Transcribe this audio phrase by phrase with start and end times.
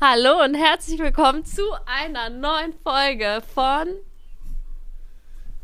[0.00, 3.88] Hallo und herzlich willkommen zu einer neuen Folge von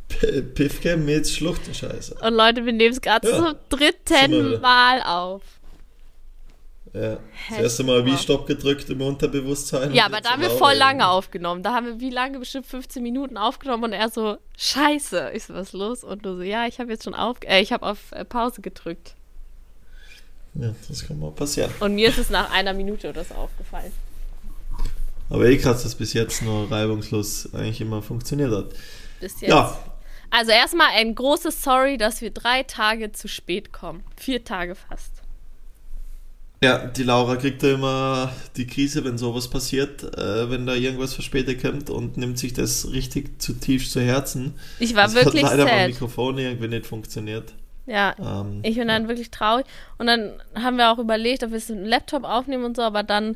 [0.08, 2.14] P Piffke mit Schluchtenscheiße.
[2.14, 3.36] Und Leute, wir nehmen es gerade Ja.
[3.36, 4.60] zum dritten.
[4.60, 5.42] Mal auf.
[6.94, 7.18] Ja.
[7.50, 8.16] Das erste Mal wie.
[8.16, 9.92] Stopp gedrückt im Unterbewusstsein.
[9.94, 11.62] Ja, aber da haben wir voll lange aufgenommen.
[11.62, 12.38] Da haben wir wie lange?
[12.38, 15.30] Bestimmt 15 Minuten aufgenommen und er so, scheiße.
[15.46, 16.04] So, was ist los?
[16.04, 18.62] Und du so, ja, ich habe jetzt schon auf, äh, ich habe auf äh, Pause
[18.62, 19.14] gedrückt.
[20.54, 21.70] Ja, das kann mal passieren.
[21.80, 23.92] Und mir ist es nach einer Minute oder so aufgefallen.
[25.32, 28.66] Aber eh krass, dass bis jetzt nur reibungslos eigentlich immer funktioniert hat.
[29.18, 29.50] Bis jetzt.
[29.50, 29.78] Ja,
[30.30, 34.02] Also erstmal ein großes Sorry, dass wir drei Tage zu spät kommen.
[34.16, 35.10] Vier Tage fast.
[36.62, 41.14] ja, die Laura kriegt da immer die Krise, wenn sowas passiert, äh, wenn da irgendwas
[41.14, 44.54] verspätet kommt und nimmt sich das richtig zutiefst zu Herzen.
[44.78, 45.88] Ich war das wirklich hat leider sad.
[45.88, 47.54] Mikrofon irgendwie nicht funktioniert.
[47.86, 49.66] Ja, Ähm, ich bin dann wirklich traurig.
[49.98, 52.82] Und dann haben wir auch überlegt, ob wir es mit dem Laptop aufnehmen und so,
[52.82, 53.34] aber dann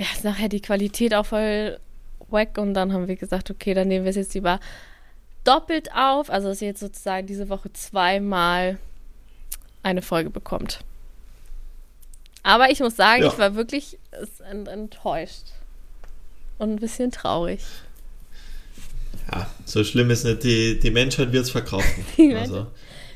[0.00, 1.78] ja, ist nachher die Qualität auch voll
[2.30, 4.58] wack und dann haben wir gesagt, okay, dann nehmen wir es jetzt lieber
[5.44, 8.78] doppelt auf, also dass ihr jetzt sozusagen diese Woche zweimal
[9.82, 10.80] eine Folge bekommt.
[12.42, 13.28] Aber ich muss sagen, Ja.
[13.28, 13.98] ich war wirklich
[14.66, 15.44] enttäuscht
[16.58, 17.60] und ein bisschen traurig.
[19.30, 20.42] Ja, so schlimm ist nicht.
[20.44, 22.66] Die, die Menschheit wird es Menschheit- also,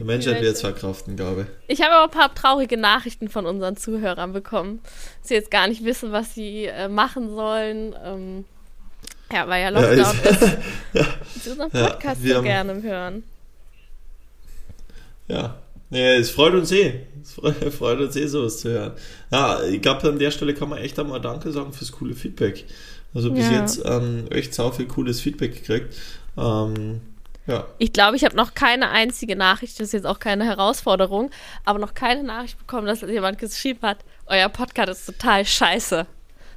[0.05, 1.79] die Menschheit wird es verkraften, glaube ich.
[1.79, 4.81] Ich habe aber ein paar traurige Nachrichten von unseren Zuhörern bekommen.
[5.21, 7.95] Dass sie jetzt gar nicht wissen, was sie äh, machen sollen.
[8.05, 8.45] Ähm,
[9.33, 10.43] ja, weil ja Lockdown Ja, ist.
[10.43, 13.23] ist- Sie unseren Ja, Podcast wir so haben- gerne hören.
[15.29, 15.57] Ja.
[15.91, 17.01] Nee, es freut uns eh.
[17.23, 18.93] Es freut, freut uns eh, sowas zu hören.
[19.31, 22.65] Ja, ich glaube, an der Stelle kann man echt einmal Danke sagen fürs coole Feedback.
[23.15, 23.61] Also bis Ja.
[23.61, 25.95] jetzt ähm, echt sau viel cooles Feedback gekriegt.
[26.37, 27.01] Ähm,
[27.47, 27.67] ja.
[27.79, 31.31] Ich glaube, ich habe noch keine einzige Nachricht, das ist jetzt auch keine Herausforderung,
[31.65, 36.07] aber noch keine Nachricht bekommen, dass jemand geschrieben hat, euer Podcast ist total scheiße.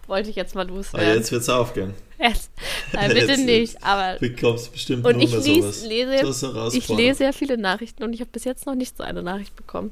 [0.07, 1.09] Wollte ich jetzt mal loswerden.
[1.09, 1.93] Ah, jetzt wird es aufgehen.
[2.19, 2.49] Jetzt.
[2.93, 7.57] Nein, bitte Jetzt- nicht, aber Bekommst bestimmt Und ich lies- lese- ich lese ja viele
[7.57, 9.91] Nachrichten und ich habe bis jetzt noch nicht so eine Nachricht bekommen.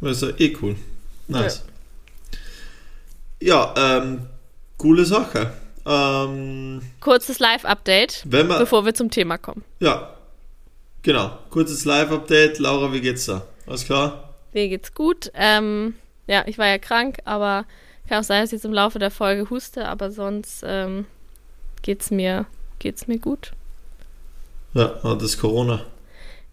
[0.00, 0.74] Das ist ja eh cool.
[1.28, 1.62] Nice.
[3.40, 4.26] Ja, ähm,
[4.78, 5.52] coole Sache.
[5.86, 9.64] Ähm, Kurzes Live-Update, bevor wir zum Thema kommen.
[9.80, 10.14] ja,
[11.02, 11.38] genau.
[11.50, 12.58] Kurzes Live-Update.
[12.58, 13.42] Laura, wie geht's da?
[13.66, 14.34] Alles klar?
[14.52, 15.30] Mir geht's gut.
[15.34, 15.94] Ähm,
[16.26, 17.64] ja, ich war ja krank, aber
[18.08, 21.06] kann auch sein, dass ich jetzt im Laufe der Folge huste, aber sonst ähm,
[21.82, 22.46] geht's mir
[22.80, 23.52] geht's mir gut.
[24.74, 25.86] Ja, das ist Corona.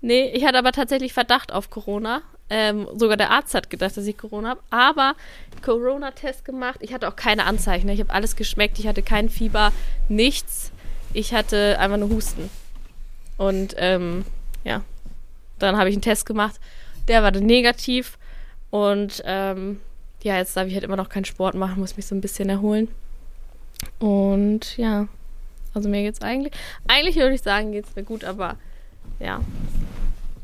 [0.01, 2.21] Nee, ich hatte aber tatsächlich Verdacht auf Corona.
[2.49, 4.61] Ähm, sogar der Arzt hat gedacht, dass ich Corona habe.
[4.69, 5.15] Aber
[5.61, 6.79] Corona-Test gemacht.
[6.81, 7.87] Ich hatte auch keine Anzeichen.
[7.87, 7.93] ne?
[7.93, 8.79] Ich habe alles geschmeckt.
[8.79, 9.71] Ich hatte kein Fieber,
[10.07, 10.71] nichts.
[11.13, 12.49] Ich hatte einfach nur Husten.
[13.37, 14.25] Und ähm,
[14.63, 14.81] ja,
[15.59, 16.59] dann habe ich einen Test gemacht.
[17.07, 18.17] Der war dann negativ.
[18.69, 19.79] Und ähm,
[20.23, 22.49] ja, jetzt darf ich halt immer noch keinen Sport machen, muss mich so ein bisschen
[22.49, 22.87] erholen.
[23.99, 25.07] Und ja,
[25.73, 26.53] also mir geht's eigentlich.
[26.87, 28.57] Eigentlich würde ich sagen, geht's mir gut, aber
[29.19, 29.41] ja.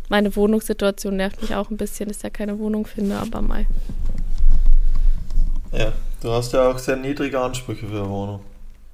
[0.10, 3.66] Meine Wohnungssituation nervt mich auch ein bisschen, dass ich ja keine Wohnung finde, aber mal.
[5.72, 5.92] Ja,
[6.22, 8.42] du hast ja auch sehr niedrige Ansprüche für eine Wohnung.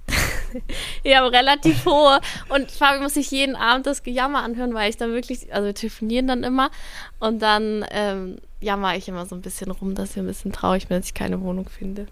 [1.03, 2.19] Ja, aber relativ hohe.
[2.49, 5.75] Und Fabi muss sich jeden Abend das Gejammer anhören, weil ich dann wirklich, also wir
[5.75, 6.71] telefonieren dann immer
[7.19, 10.87] und dann ähm, jammer ich immer so ein bisschen rum, dass ich ein bisschen traurig
[10.87, 12.07] bin, dass ich keine Wohnung finde.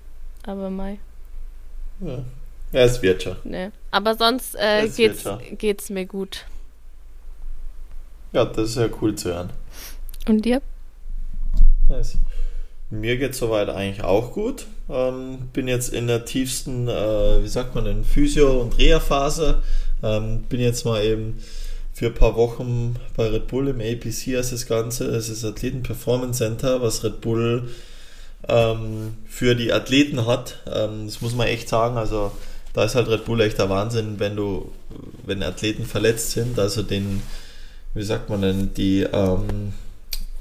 [0.46, 0.98] Aber mal,
[2.00, 2.20] Ja,
[2.74, 3.38] ja es wird schon.
[3.44, 3.72] ne.
[3.90, 5.40] Aber sonst äh, geht's, schon.
[5.58, 6.46] geht's mir gut.
[8.38, 9.50] Ja, das ist ja cool zu hören.
[10.28, 10.62] Und dir?
[11.90, 12.20] Nice.
[12.92, 14.68] Mir geht soweit eigentlich auch gut.
[14.92, 19.64] Ähm, bin jetzt in der tiefsten, äh, wie sagt man denn, Physio- und Reha-Phase.
[20.04, 21.42] Ähm, bin jetzt mal eben
[21.96, 25.06] für ein paar Wochen bei Red Bull im APC als das Ganze.
[25.06, 27.72] Es ist Athleten Performance Center, was Red Bull
[28.48, 30.60] ähm, für die Athleten hat.
[30.72, 31.98] Ähm, das muss man echt sagen.
[31.98, 32.32] Also
[32.74, 34.72] da ist halt Red Bull echt der Wahnsinn, wenn du,
[35.26, 37.24] wenn Athleten verletzt sind, also den,
[37.98, 39.74] wie sagt man denn, die ähm,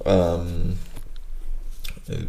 [0.05, 0.79] ähm,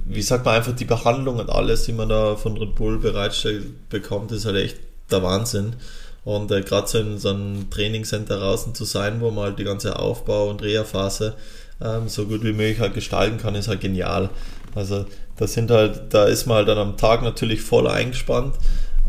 [0.06, 3.90] wie sagt man einfach, die Behandlung und alles, die man da von Red Bull bereitstellt
[3.90, 4.78] bekommt, ist halt echt
[5.12, 5.76] der Wahnsinn.
[6.24, 9.64] Und äh, gerade so in so einem Trainingscenter draußen zu sein, wo man halt die
[9.64, 11.36] ganze Aufbau- und Reha-Phase
[11.80, 14.30] ähm, so gut wie möglich halt gestalten kann, ist halt genial.
[14.74, 15.06] Also
[15.38, 18.56] das sind halt, da ist man halt dann am Tag natürlich voll eingespannt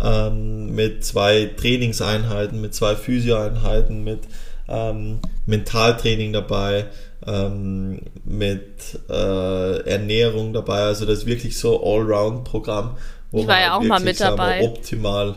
[0.02, 4.20] ähm, mit zwei Trainingseinheiten, mit zwei Physio-Einheiten, mit
[4.68, 6.86] ähm, Mentaltraining dabei,
[7.26, 10.82] ähm, mit äh, Ernährung dabei.
[10.82, 12.96] Also das ist wirklich so Allround-Programm,
[13.30, 14.62] wo Ich war man ja halt auch mal wirklich, mit dabei.
[14.62, 15.36] optimal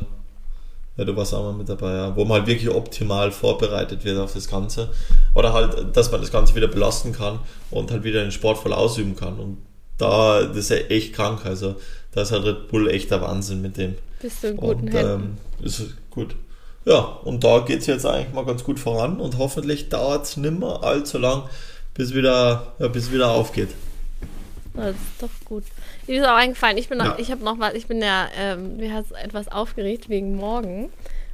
[0.98, 2.16] ja, du warst auch mal mit dabei, ja.
[2.16, 4.90] Wo man halt wirklich optimal vorbereitet wird auf das Ganze.
[5.34, 7.40] Oder halt, dass man das Ganze wieder belasten kann
[7.70, 9.40] und halt wieder den Sport voll ausüben kann.
[9.40, 9.58] Und
[9.98, 11.46] da, das ist ja echt krank.
[11.46, 11.76] Also,
[12.12, 13.96] da ist halt Red Bull echt der Wahnsinn mit dem.
[14.22, 15.38] Bist du in guten und, Händen.
[15.60, 16.36] Ähm, ist gut.
[16.86, 20.38] Ja, und da geht es jetzt eigentlich mal ganz gut voran und hoffentlich dauert es
[20.38, 21.44] nimmer allzu lang,
[21.94, 23.70] bis wieder, ja, bis wieder aufgeht.
[24.74, 25.64] Das ist doch gut.
[26.08, 27.16] Mir ist auch eingefallen, ich bin noch, Ja.
[27.20, 30.90] ich habe noch was, ich bin ja, ähm, mir hat etwas aufgeregt wegen morgen,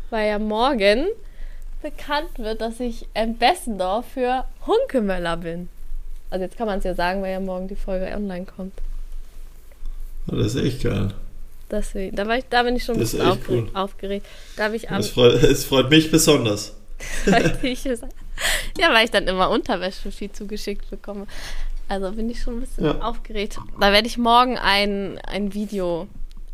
[0.09, 1.05] weil ja morgen
[1.81, 5.69] bekannt wird, dass ich Ambassador für Hunkemöller bin.
[6.29, 8.73] Also jetzt kann man es ja sagen, weil ja morgen die Folge online kommt.
[10.25, 11.11] Das ist echt geil.
[11.69, 13.69] Deswegen, da, war ich, da bin ich schon ein bisschen aufgeregt.
[13.73, 13.79] cool.
[13.79, 14.25] aufgeregt.
[14.55, 16.73] Da habe ich am Es freut, es freut mich besonders.
[18.79, 21.25] Ja, weil ich dann immer Unterwäsche viel zugeschickt bekomme.
[21.89, 22.99] Also bin ich schon ein bisschen Ja.
[23.01, 23.57] aufgeregt.
[23.79, 26.07] Da werde ich morgen ein, ein Video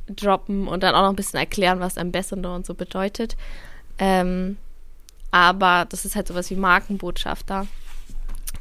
[0.07, 3.35] droppen und dann auch noch ein bisschen erklären, was Ambassador und so bedeutet.
[3.99, 4.57] Ähm,
[5.31, 7.67] aber das ist halt sowas wie Markenbotschafter.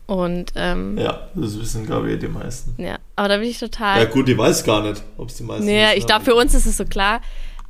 [0.07, 1.05] Und ähm, ja.
[1.05, 2.75] Ja, das wissen, glaube ich, die meisten.
[3.17, 4.01] aber da bin ich total.
[4.01, 6.55] Ja, gut, ich weiß gar nicht, ob es die meisten Nee, ich glaube, für uns
[6.55, 7.21] ist es so klar.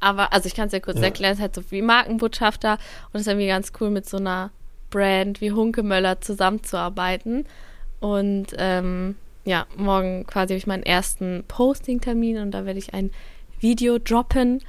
[0.00, 1.04] Aber, also ich kann es ja kurz Ja.
[1.04, 4.16] erklären, es ist halt so wie Markenbotschafter und es ist irgendwie ganz cool, mit so
[4.16, 4.50] einer
[4.90, 7.46] Brand wie Hunkemöller zusammenzuarbeiten.
[8.00, 9.14] Und ähm,
[9.44, 13.10] ja, morgen quasi habe ich meinen ersten Posting-Termin und da werde ich ein
[13.60, 14.60] Video droppen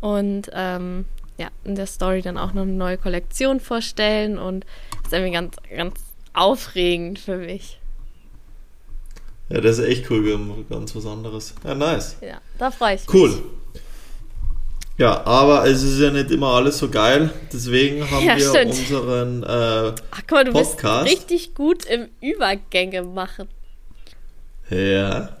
[0.00, 1.04] und ähm,
[1.38, 4.64] ja, in der Story dann auch noch eine neue Kollektion vorstellen und
[5.02, 5.94] das ist irgendwie ganz, ganz
[6.32, 7.78] aufregend für mich.
[9.48, 10.38] Ja, das ist echt cool,
[10.70, 11.54] ganz was anderes.
[11.64, 12.16] Ja, nice.
[12.20, 13.14] Ja, da freue ich mich.
[13.14, 13.42] Cool.
[14.96, 17.30] Ja, aber es ist ja nicht immer alles so geil.
[17.52, 18.70] Deswegen haben Ja, wir stimmt.
[18.78, 19.46] unseren äh,
[20.10, 21.04] Ach, guck mal, du Podcast.
[21.04, 23.48] bist richtig gut im Übergänge machen.
[24.68, 25.36] ja.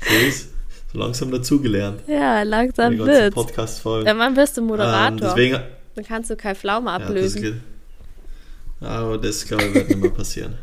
[0.00, 0.50] so ist
[0.92, 2.02] so langsam dazugelernt.
[2.06, 3.34] Ja, langsam wird's.
[3.34, 4.06] Podcast-Folgen.
[4.06, 5.28] Irgendwann wirst du Ähm, Moderator.
[5.30, 5.60] deswegen,
[5.94, 7.42] Dann kannst du Kai Pflaume ja, ablösen.
[7.42, 7.54] geht.
[8.80, 10.54] Aber das, glaube ich, wird nicht mehr passieren.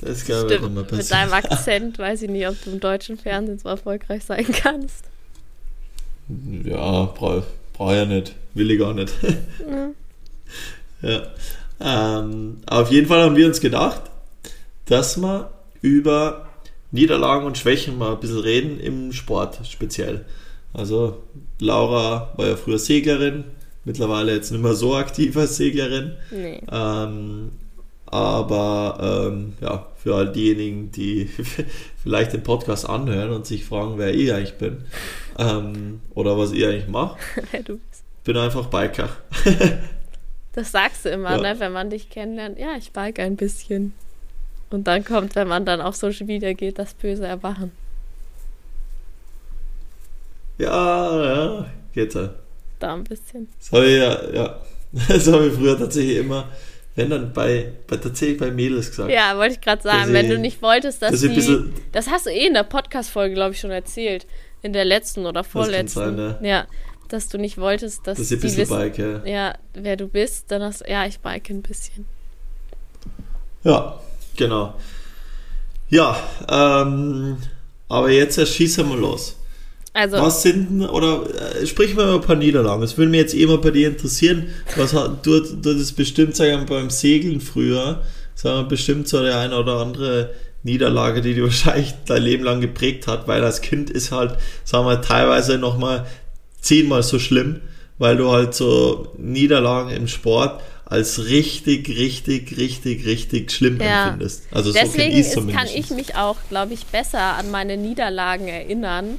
[0.00, 1.52] Das, glaube ich, wird nicht mehr Stimmt, mit deinem passieren.
[1.52, 5.04] Akzent weiß ich nicht, ob du im deutschen Fernsehen so erfolgreich sein kannst.
[6.64, 8.34] Ja, brauche brauch ja nicht.
[8.54, 9.12] Will ich gar nicht.
[11.02, 11.22] ja.
[11.80, 14.02] Ähm, auf jeden Fall haben wir uns gedacht,
[14.86, 15.50] dass wir
[15.80, 16.48] über
[16.90, 20.24] Niederlagen und Schwächen mal ein bisschen reden im Sport speziell.
[20.72, 21.22] Also
[21.60, 23.44] Laura war ja früher Seglerin,
[23.88, 26.12] mittlerweile jetzt nicht mehr so aktiv als Seglerin.
[26.30, 26.62] Nee.
[26.70, 27.50] Ähm,
[28.06, 31.28] aber ähm, ja, für all diejenigen, die
[32.02, 34.84] vielleicht den Podcast anhören und sich fragen, wer ich eigentlich bin
[35.38, 37.18] ähm, oder was ich eigentlich mache,
[38.24, 39.08] bin einfach Biker.
[40.54, 41.54] Das sagst du immer, Ja.
[41.54, 42.58] ne, wenn man dich kennenlernt.
[42.58, 43.92] Ja, ich bike ein bisschen.
[44.70, 47.70] Und dann kommt, wenn man dann auf Social Media geht, das böse Erwachen.
[50.58, 52.30] ja, ja, geht ja.
[52.78, 53.48] Da ein bisschen.
[53.58, 54.60] Das habe ich ja, ja.
[55.08, 56.48] Das habe ich früher tatsächlich immer,
[56.94, 59.10] wenn dann bei, bei tatsächlich bei Mädels gesagt.
[59.10, 61.34] Ja, wollte ich gerade sagen, wenn ich- du nicht wolltest, dass ein die.
[61.34, 64.26] bisschen- Das hast du eh in der Podcast-Folge, glaube ich, schon erzählt.
[64.62, 66.16] In der letzten oder vorletzten.
[66.16, 66.66] sein, Ja,
[67.08, 69.24] dass du nicht wolltest, dass dass die bisschen wissen, Bike, ja.
[69.24, 70.50] ja, wer du bist.
[70.50, 72.06] Dann hast ja, ich bike ein bisschen.
[73.64, 74.00] Ja,
[74.36, 74.74] genau.
[75.90, 76.16] Ja,
[76.50, 77.38] ähm,
[77.88, 79.36] aber jetzt äh, schießen wir los.
[79.98, 81.24] Also, Was sind denn, oder
[81.60, 82.82] äh, sprich mal über ein paar Niederlagen.
[82.82, 84.46] Das würde mich jetzt immer bei dir interessieren.
[84.76, 88.02] Was hat, du, du das bestimmt, sagen wir mal, beim Segeln früher,
[88.36, 90.30] sagen wir bestimmt so der eine oder andere
[90.62, 94.86] Niederlage, die dich wahrscheinlich dein Leben lang geprägt hat, weil als Kind ist halt, sagen
[94.86, 96.06] wir, teilweise nochmal
[96.60, 97.60] zehnmal so schlimm,
[97.98, 104.10] weil du halt so Niederlagen im Sport als richtig, richtig, richtig, richtig schlimm Ja.
[104.10, 104.44] empfindest.
[104.52, 109.18] Also so deswegen ist, kann ich mich auch, glaube ich, besser an meine Niederlagen erinnern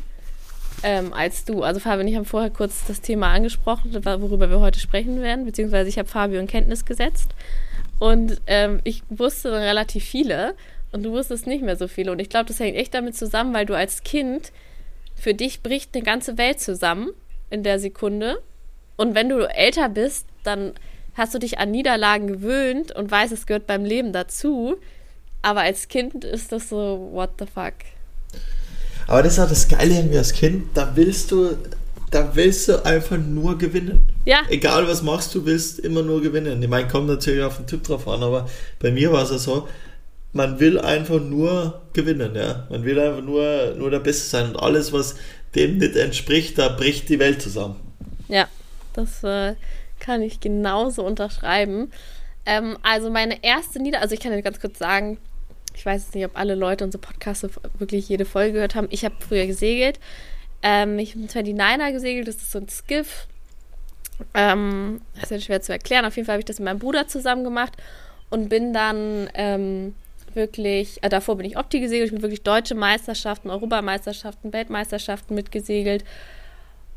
[0.83, 1.63] ähm, als du.
[1.63, 5.45] Also Fabian und ich haben vorher kurz das Thema angesprochen, worüber wir heute sprechen werden,
[5.45, 7.31] beziehungsweise ich habe Fabio in Kenntnis gesetzt
[8.00, 10.55] und ähm, ich wusste dann relativ viele
[10.91, 12.12] und du wusstest nicht mehr so viele.
[12.12, 14.51] Und ich glaube, das hängt echt damit zusammen, weil du als Kind,
[15.15, 17.09] für dich bricht eine ganze Welt zusammen
[17.50, 18.41] in der Sekunde.
[18.95, 20.74] Und wenn du älter bist, dann
[21.13, 24.77] hast du dich an Niederlagen gewöhnt und weißt, es gehört beim Leben dazu.
[25.41, 27.74] Aber als Kind ist das so, what the fuck?
[29.10, 31.58] Aber das ist auch das Geile irgendwie als Kind, da willst du,
[32.12, 34.08] da willst du einfach nur gewinnen.
[34.24, 36.62] Ja, Egal was machst, du willst immer nur gewinnen.
[36.62, 38.48] Ich meine, kommt natürlich auf den Typ drauf an, aber
[38.78, 39.68] bei mir war es ja so,
[40.32, 42.68] man will einfach nur gewinnen, ja.
[42.70, 45.16] Man will einfach nur, nur der Beste sein und alles, was
[45.56, 47.78] dem nicht entspricht, da bricht die Welt zusammen.
[48.28, 48.48] ja,
[48.94, 49.56] das äh,
[50.00, 51.92] kann ich genauso unterschreiben.
[52.46, 55.18] Ähm, also meine erste Nieder, also ich kann dir ganz kurz sagen,
[55.79, 58.89] ich weiß jetzt nicht, ob alle Leute unsere Podcasts wirklich jede Folge gehört haben.
[58.91, 59.98] Ich habe früher gesegelt.
[60.62, 63.27] Ähm, ich bin 29er gesegelt, das ist so ein Skiff.
[64.33, 66.03] Ähm, das ist ja schwer zu erklären.
[66.03, 67.77] Auf jeden Fall habe ich das mit meinem Bruder zusammen gemacht
[68.29, 69.95] und bin dann ähm,
[70.33, 76.03] wirklich, äh, davor bin ich Opti gesegelt, ich bin wirklich deutsche Meisterschaften, Europameisterschaften, Weltmeisterschaften mitgesegelt.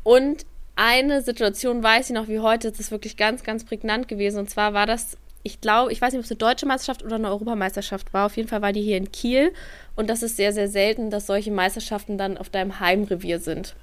[0.03, 4.39] Und eine Situation weiß ich noch wie heute, das ist wirklich ganz, ganz prägnant gewesen.
[4.39, 7.15] Und zwar war das, ich glaube, ich weiß nicht, ob es eine deutsche Meisterschaft oder
[7.15, 8.25] eine Europameisterschaft war.
[8.25, 9.53] Auf jeden Fall war die hier in Kiel.
[9.95, 13.75] Und das ist sehr, sehr selten, dass solche Meisterschaften dann auf deinem Heimrevier sind.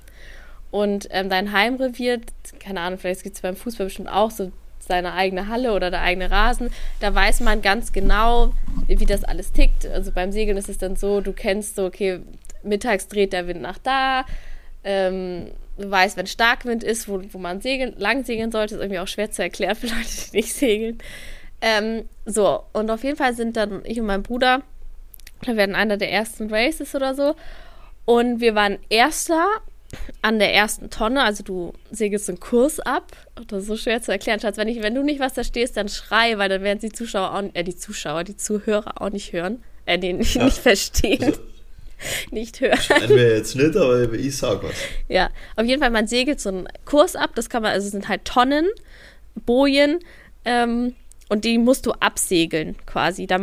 [0.71, 2.21] Und ähm, dein Heimrevier,
[2.59, 6.01] keine Ahnung, vielleicht gibt es beim Fußball bestimmt auch so seine eigene Halle oder der
[6.01, 6.71] eigene Rasen.
[7.01, 8.55] Da weiß man ganz genau,
[8.87, 9.87] wie das alles tickt.
[9.87, 12.21] Also beim Segeln ist es dann so, du kennst so, okay,
[12.63, 14.25] mittags dreht der Wind nach da.
[14.83, 19.01] Ähm, du weißt, wenn Starkwind ist, wo, wo man segeln, lang segeln sollte, ist irgendwie
[19.01, 20.99] auch schwer zu erklären für Leute, die nicht segeln.
[21.61, 24.63] Ähm, so, und auf jeden Fall sind dann ich und mein Bruder,
[25.43, 27.35] wir werden einer der ersten Races oder so.
[28.05, 29.47] Und wir waren Erster
[30.23, 33.13] an der ersten Tonne, also du segelst einen Kurs ab.
[33.49, 34.57] Das ist so schwer zu erklären, Schatz.
[34.57, 37.35] Wenn, ich, wenn du nicht was da stehst, dann schrei, weil dann werden die Zuschauer
[37.35, 39.63] auch, äh, die Zuschauer, die Zuhörer auch nicht hören.
[39.87, 40.45] Äh, die nicht, ja.
[40.45, 41.25] nicht verstehen.
[41.25, 41.41] Also,
[42.31, 42.79] nicht hören.
[42.79, 44.75] Schneiden wir jetzt nicht, aber ich sag was.
[45.09, 47.31] Ja, auf jeden Fall, man segelt so einen Kurs ab.
[47.35, 48.69] Das kann man, also es sind halt Tonnen,
[49.35, 49.99] Bojen.
[50.45, 50.95] Ähm,
[51.31, 53.29] und die musst du absegeln quasi.
[53.29, 53.39] Da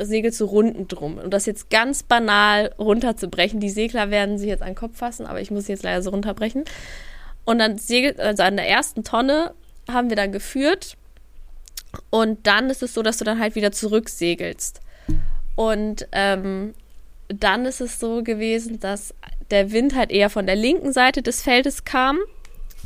[0.00, 1.18] segelst du Runden drum.
[1.18, 3.58] Und das jetzt ganz banal runterzubrechen.
[3.58, 6.10] Die Segler werden sich jetzt an den Kopf fassen, aber ich muss jetzt leider so
[6.10, 6.62] runterbrechen.
[7.44, 9.52] Und dann segelt, also an der ersten Tonne
[9.90, 10.96] haben wir dann geführt.
[12.08, 14.80] Und dann ist es so, dass du dann halt wieder zurücksegelst.
[15.56, 16.72] Und ähm,
[17.26, 19.12] dann ist es so gewesen, dass
[19.50, 22.20] der Wind halt eher von der linken Seite des Feldes kam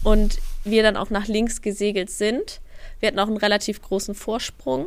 [0.05, 2.63] und wir dann auch nach links gesegelt sind.
[3.01, 4.87] Wir hatten auch einen relativ großen Vorsprung.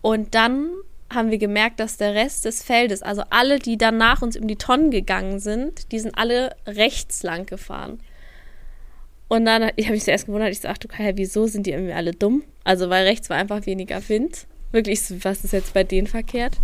[0.00, 0.70] Und dann
[1.12, 4.48] haben wir gemerkt, dass der Rest des Feldes, also alle, die dann nach uns um
[4.48, 8.00] die Tonnen gegangen sind, die sind alle rechts lang gefahren.
[9.28, 12.12] Und dann ich habe mich zuerst gewundert, ich sagte, okay, wieso sind die irgendwie alle
[12.12, 12.42] dumm?
[12.64, 14.46] Also, weil rechts war einfach weniger Wind.
[14.72, 16.56] Wirklich, was ist jetzt bei denen verkehrt?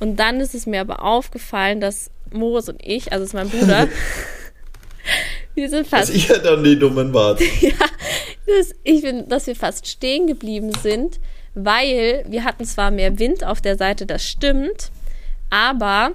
[0.00, 3.86] Und dann ist es mir aber aufgefallen, dass Moritz und ich, also ist mein Bruder,
[5.60, 6.14] wir sind fast.
[6.14, 7.40] Dass ihr dann die Dummen wart.
[7.60, 7.72] ja,
[8.46, 11.20] das, ich finde, dass wir fast stehen geblieben sind,
[11.54, 14.90] weil wir hatten zwar mehr Wind auf der Seite, das stimmt,
[15.50, 16.12] aber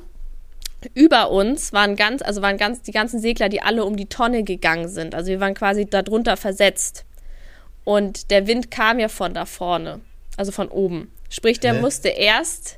[0.94, 4.44] über uns waren ganz, also waren ganz die ganzen Segler, die alle um die Tonne
[4.44, 5.16] gegangen sind.
[5.16, 7.06] Also wir waren quasi darunter versetzt.
[7.84, 10.02] Und der Wind kam ja von da vorne,
[10.38, 11.12] also von oben.
[11.30, 11.82] Sprich, der nee.
[11.82, 12.78] musste erst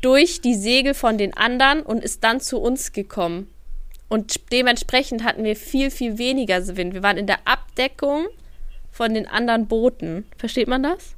[0.00, 3.48] durch die Segel von den anderen und ist dann zu uns gekommen.
[4.08, 6.94] Und dementsprechend hatten wir viel, viel weniger Wind.
[6.94, 8.26] Wir waren in der Abdeckung
[8.90, 10.24] von den anderen Booten.
[10.38, 11.14] Versteht man das?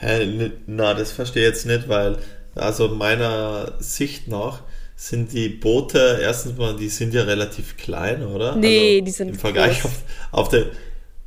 [0.00, 2.18] Hä, na, das verstehe ich jetzt nicht, weil,
[2.54, 4.62] also meiner Sicht nach,
[4.96, 8.56] sind die Boote, erstens mal, die sind ja relativ klein, oder?
[8.56, 10.66] Nee, also die sind Im Vergleich auf, auf, der,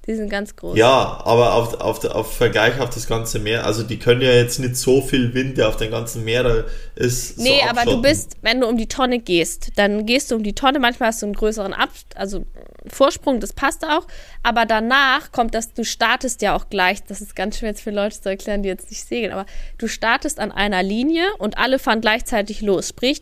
[0.09, 0.75] die sind ganz groß.
[0.75, 4.59] Ja, aber auf, auf, auf Vergleich auf das ganze Meer, also die können ja jetzt
[4.59, 6.63] nicht so viel Wind, der auf dem ganzen Meer da
[6.95, 7.37] ist.
[7.37, 10.41] Nee, so aber du bist, wenn du um die Tonne gehst, dann gehst du um
[10.41, 12.43] die Tonne, manchmal hast du einen größeren Ab also
[12.87, 14.07] Vorsprung, das passt auch,
[14.41, 17.91] aber danach kommt das, du startest ja auch gleich, das ist ganz schwer jetzt für
[17.91, 19.45] Leute zu erklären, die jetzt nicht segeln, aber
[19.77, 22.89] du startest an einer Linie und alle fahren gleichzeitig los.
[22.89, 23.21] Sprich,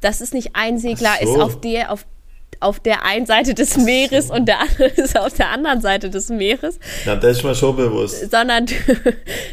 [0.00, 1.28] das ist nicht ein Segler, so.
[1.28, 2.06] ist auf der, auf
[2.60, 4.34] auf der einen Seite des Meeres so.
[4.34, 6.78] und der andere ist auf der anderen Seite des Meeres.
[7.04, 8.30] Ja, das ist mir schon bewusst.
[8.30, 8.74] Sondern du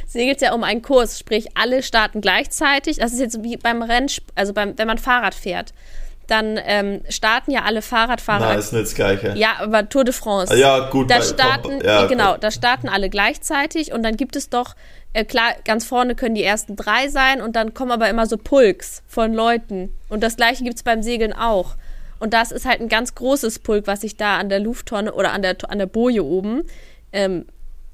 [0.06, 2.98] segelst ja um einen Kurs, sprich alle starten gleichzeitig.
[2.98, 5.74] Das ist jetzt wie beim Rennen, also beim, wenn man Fahrrad fährt
[6.28, 8.48] dann ähm, starten ja alle Fahrradfahrer.
[8.48, 9.34] Nein, ist nicht das Gleiche.
[9.36, 10.54] Ja, aber Tour de France.
[10.54, 11.10] Ah, ja, gut.
[11.10, 14.76] Da starten, ja, genau, da starten alle gleichzeitig und dann gibt es doch,
[15.14, 18.38] äh, klar, ganz vorne können die ersten drei sein und dann kommen aber immer so
[18.38, 19.94] Pulks von Leuten.
[20.10, 21.76] Und das gleiche gibt es beim Segeln auch.
[22.20, 25.32] Und das ist halt ein ganz großes Pulk, was sich da an der Lufttonne oder
[25.32, 26.64] an der, an der Boje oben,
[27.14, 27.46] ähm,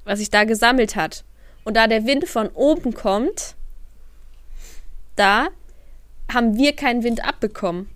[0.04, 1.24] was sich da gesammelt hat.
[1.64, 3.54] Und da der Wind von oben kommt,
[5.16, 5.48] da
[6.32, 7.88] haben wir keinen Wind abbekommen.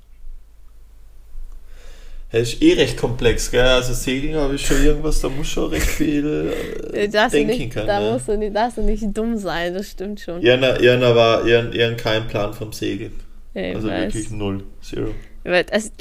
[2.31, 3.63] Das ist eh recht komplex, gell?
[3.63, 6.53] Also Segeln habe ich schon irgendwas, da muss schon recht viel
[6.93, 7.87] äh, denken nicht, können.
[7.87, 8.13] Da ja.
[8.13, 10.43] musst du nicht, darfst du nicht dumm sein, das stimmt schon.
[10.43, 13.19] Jana, Jana war ihren, ihren kein Plan vom Segeln.
[13.55, 14.13] Ja, also weiß.
[14.13, 15.15] wirklich null, zero.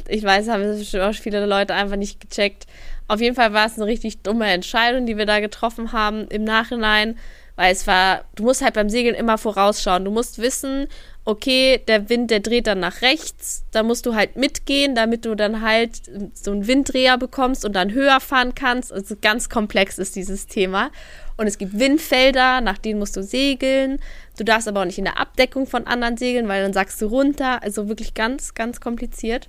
[0.08, 2.68] Ich weiß, haben auch viele Leute einfach nicht gecheckt.
[3.08, 6.44] Auf jeden Fall war es eine richtig dumme Entscheidung, die wir da getroffen haben im
[6.44, 7.18] Nachhinein,
[7.56, 10.04] weil es war, du musst halt beim Segeln immer vorausschauen.
[10.04, 10.88] Du musst wissen,
[11.24, 15.36] okay, der Wind, der dreht dann nach rechts, da musst du halt mitgehen, damit du
[15.36, 16.02] dann halt
[16.34, 18.94] so einen Winddreher bekommst und dann höher fahren kannst.
[18.94, 20.92] Also ganz komplex ist dieses Thema.
[21.38, 24.00] Und es gibt Windfelder, nach denen musst du segeln.
[24.38, 27.06] Du darfst aber auch nicht in der Abdeckung von anderen segeln, weil dann sagst du
[27.06, 27.62] runter.
[27.64, 29.48] Also wirklich ganz, ganz kompliziert.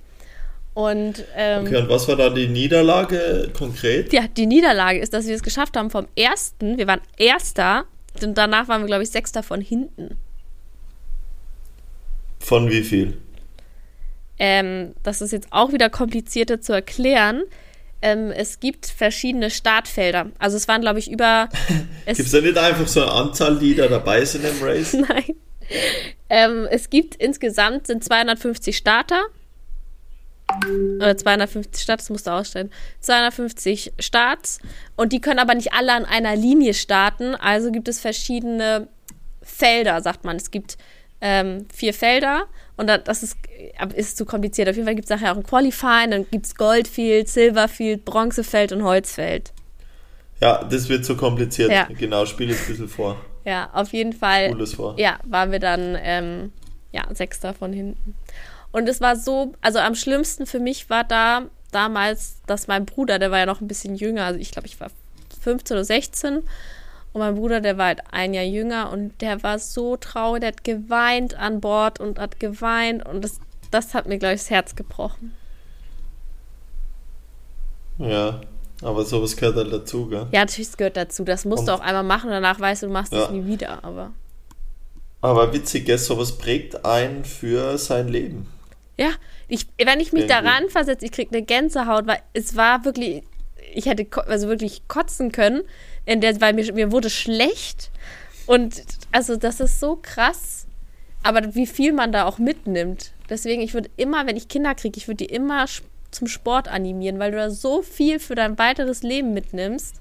[0.75, 4.13] Und, ähm, okay, und was war da die Niederlage konkret?
[4.13, 7.85] Ja, die Niederlage ist, dass wir es geschafft haben vom ersten, wir waren Erster,
[8.23, 10.17] und danach waren wir, glaube ich, Sechster von hinten.
[12.39, 13.17] Von wie viel?
[14.37, 17.43] Ähm, das ist jetzt auch wieder komplizierter zu erklären.
[18.01, 20.31] Ähm, es gibt verschiedene Startfelder.
[20.39, 21.49] Also es waren, glaube ich, über.
[22.05, 24.93] Gibt es da nicht einfach so eine Anzahl, die da dabei sind im Race?
[25.09, 25.35] Nein.
[26.29, 29.21] Ähm, es gibt insgesamt sind 250 Starter.
[30.97, 32.71] Oder 250 Starts, musst du ausstellen.
[33.01, 34.59] 250 Starts.
[34.95, 37.35] Und die können aber nicht alle an einer Linie starten.
[37.35, 38.87] Also gibt es verschiedene
[39.43, 40.37] Felder, sagt man.
[40.37, 40.77] Es gibt
[41.21, 42.47] ähm, vier Felder
[42.79, 43.37] und das ist,
[43.93, 44.69] ist zu kompliziert.
[44.69, 48.71] Auf jeden Fall gibt es nachher auch ein Qualifying, dann gibt es Goldfield, Silverfield, Bronzefeld
[48.71, 49.51] und Holzfeld.
[50.39, 51.71] Ja, das wird zu kompliziert.
[51.71, 51.89] Ja.
[51.89, 53.17] Genau, spiel es ein bisschen vor.
[53.43, 54.51] Ja, auf jeden Fall.
[54.51, 54.95] Cooles vor.
[54.97, 56.53] Ja, waren wir dann ähm,
[56.93, 58.15] ja, Sechster von hinten.
[58.71, 63.19] Und es war so, also am schlimmsten für mich war da damals, dass mein Bruder,
[63.19, 64.89] der war ja noch ein bisschen jünger, also ich glaube, ich war
[65.41, 66.43] 15 oder 16
[67.13, 70.49] und mein Bruder, der war halt ein Jahr jünger und der war so traurig, der
[70.49, 73.39] hat geweint an Bord und hat geweint und das,
[73.71, 75.33] das hat mir, glaube ich, das Herz gebrochen.
[77.97, 78.41] Ja,
[78.81, 80.27] aber sowas gehört halt dazu, gell?
[80.31, 81.23] Ja, natürlich, gehört dazu.
[81.23, 83.31] Das musst und du auch einmal machen und danach weißt du, du machst es ja.
[83.31, 84.11] nie wieder, aber.
[85.21, 88.47] Aber witzig, gell, sowas prägt einen für sein Leben.
[88.97, 89.09] Ja,
[89.49, 90.43] ich, wenn ich mich Irgendwie.
[90.43, 93.23] daran versetze, ich kriege eine Gänsehaut, weil es war wirklich,
[93.73, 95.63] ich hätte also wirklich kotzen können,
[96.09, 97.91] in der, weil mir, mir wurde schlecht.
[98.47, 100.65] Und also das ist so krass.
[101.21, 103.11] Aber wie viel man da auch mitnimmt.
[103.29, 105.65] Deswegen, ich würde immer, wenn ich Kinder kriege, ich würde die immer
[106.09, 109.97] zum Sport animieren, weil du da so viel für dein weiteres Leben mitnimmst.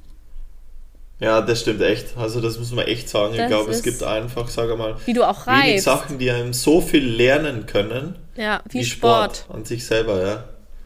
[1.21, 2.17] Ja, das stimmt echt.
[2.17, 3.35] Also das muss man echt sagen.
[3.37, 6.55] Das ich glaube, es gibt einfach, sage mal, wie du auch wenig Sachen, die einem
[6.55, 8.17] so viel lernen können.
[8.35, 9.39] Ja, wie, wie Sport.
[9.39, 9.57] Sport.
[9.57, 10.45] an sich selber, ja.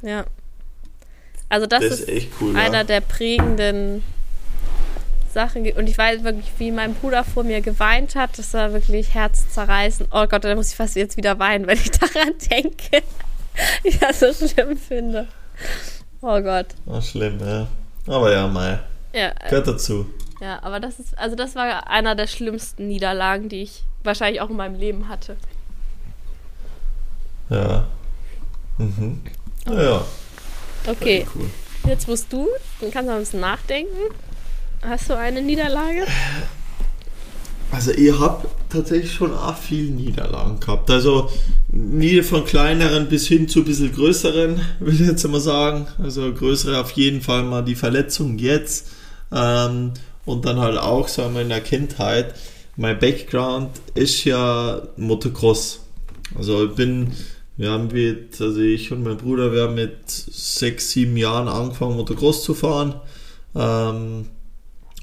[0.09, 0.25] Ja.
[1.49, 2.85] Also das, das ist, ist cool, einer ja.
[2.85, 4.03] der prägenden
[5.33, 8.39] Sachen Und ich weiß wirklich, wie mein Bruder vor mir geweint hat.
[8.39, 10.11] Das war wirklich herzzerreißend.
[10.13, 13.03] Oh Gott, da muss ich fast jetzt wieder weinen, wenn ich daran denke.
[13.83, 15.27] ich das so schlimm finde.
[16.21, 16.67] Oh Gott.
[16.87, 17.67] Oh, schlimm, ja.
[18.07, 18.83] Aber ja, mal.
[19.13, 20.07] Ja, Gehört dazu.
[20.41, 24.51] Ja, aber das ist, also das war einer der schlimmsten Niederlagen, die ich wahrscheinlich auch
[24.51, 25.37] in meinem Leben hatte.
[27.49, 27.87] Ja.
[28.79, 29.21] Mhm.
[29.67, 30.05] Ja.
[30.87, 31.27] Okay.
[31.35, 31.51] Cool.
[31.87, 32.49] Jetzt musst du,
[32.81, 33.97] dann kannst du ein bisschen nachdenken.
[34.83, 36.07] Hast du eine Niederlage?
[37.71, 40.91] Also ich habe tatsächlich schon auch viel Niederlagen gehabt.
[40.91, 41.31] Also
[41.69, 45.87] nie von kleineren bis hin zu ein bisschen größeren, will ich jetzt mal sagen.
[46.03, 48.89] Also größere auf jeden Fall mal die Verletzung jetzt.
[49.33, 49.93] Ähm,
[50.25, 52.35] und dann halt auch, sagen wir, in der Kindheit.
[52.77, 55.81] Mein Background ist ja Motocross.
[56.37, 57.13] Also ich bin,
[57.57, 61.97] wir haben mit, also ich und mein Bruder, wir haben mit sechs, sieben Jahren angefangen
[61.97, 63.01] Motocross zu fahren.
[63.55, 64.27] Ähm,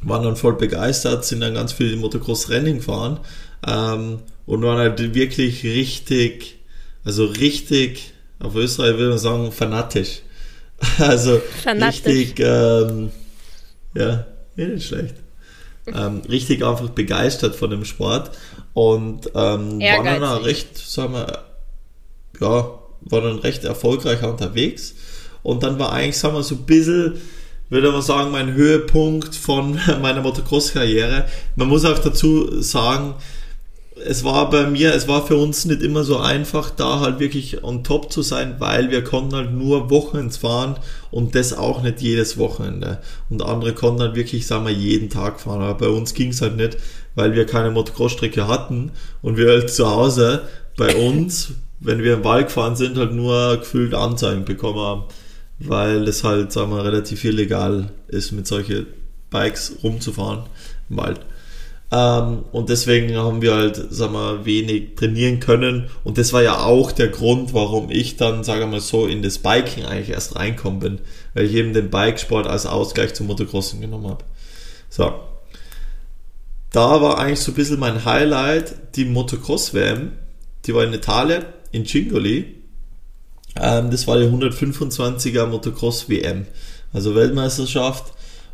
[0.04, 3.20] waren dann voll begeistert, sind dann ganz viel Motocross-Rennen gefahren
[3.68, 6.60] ähm, und waren halt wirklich richtig,
[7.04, 10.22] also richtig, auf Österreich würde man sagen, fanatisch.
[11.00, 12.06] Also fanatisch.
[12.06, 13.12] richtig, ähm,
[13.96, 15.16] ja, nicht schlecht.
[15.88, 18.32] Ähm, richtig einfach begeistert von dem Sport
[18.74, 21.44] und ähm, waren dann auch recht, sagen wir,
[22.40, 24.96] ja, waren dann recht erfolgreich unterwegs.
[25.42, 27.20] Und dann war eigentlich, sagen wir, so ein bisschen
[27.70, 31.26] würde man sagen, mein Höhepunkt von meiner Motocross-Karriere.
[31.56, 33.16] Man muss auch dazu sagen,
[34.06, 37.64] es war bei mir, es war für uns nicht immer so einfach, da halt wirklich
[37.64, 40.78] on top zu sein, weil wir konnten halt nur Wochenends fahren
[41.12, 43.00] und das auch nicht jedes Wochenende.
[43.30, 45.62] Und andere konnten halt wirklich, sagen wir, jeden Tag fahren.
[45.62, 46.78] Aber bei uns ging es halt nicht,
[47.16, 50.44] weil wir keine Motocross-Strecke hatten und wir halt zu Hause
[50.78, 51.52] bei uns,
[51.82, 55.04] wenn wir im Wald gefahren sind, halt nur gefühlt Anzeigen bekommen haben
[55.60, 58.88] weil es halt, sagen wir, relativ illegal ist, mit solchen
[59.30, 60.44] Bikes rumzufahren
[60.90, 61.22] im Wald.
[61.92, 65.90] Ähm, und deswegen haben wir halt, sagen wir, wenig trainieren können.
[66.04, 69.24] Und das war ja auch der Grund, warum ich dann, sagen wir mal so, in
[69.24, 71.00] das Biking eigentlich erst reinkommen bin,
[71.34, 74.24] weil ich eben den Bikesport als Ausgleich zum Motocrossen genommen habe.
[74.90, 75.14] So.
[76.72, 80.12] Da war eigentlich so ein bisschen mein Highlight die Motocross-WM.
[80.66, 82.59] Die war in Italien, in Cingoli.
[83.60, 86.46] Ähm, das war die 125er Motocross WM,
[86.94, 88.14] also Weltmeisterschaft.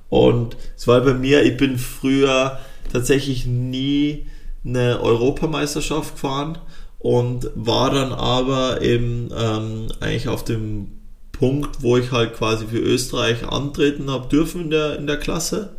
[0.09, 2.59] Und es war bei mir, ich bin früher
[2.91, 4.27] tatsächlich nie
[4.63, 6.57] eine Europameisterschaft gefahren
[6.99, 10.87] und war dann aber eben ähm, eigentlich auf dem
[11.31, 15.75] Punkt, wo ich halt quasi für Österreich antreten habe dürfen in der, in der Klasse.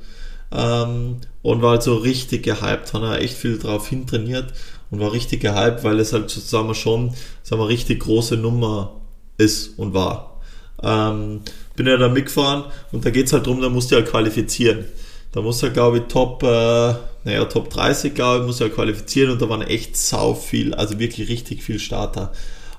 [0.52, 4.52] Ähm, und war halt so richtig gehypt, habe echt viel drauf hintrainiert
[4.90, 8.95] und war richtig gehypt, weil es halt sagen wir schon, sagen wir, richtig große Nummer
[9.38, 10.40] ist und war.
[10.83, 11.40] Ähm,
[11.75, 14.87] bin ja da mitgefahren und da geht es halt darum, da musst du ja qualifizieren.
[15.33, 16.94] Da musst du, glaube ich, Top, äh,
[17.25, 20.99] naja, Top 30, glaube ich, muss ja qualifizieren und da waren echt sau viel, also
[20.99, 22.33] wirklich richtig viel Starter.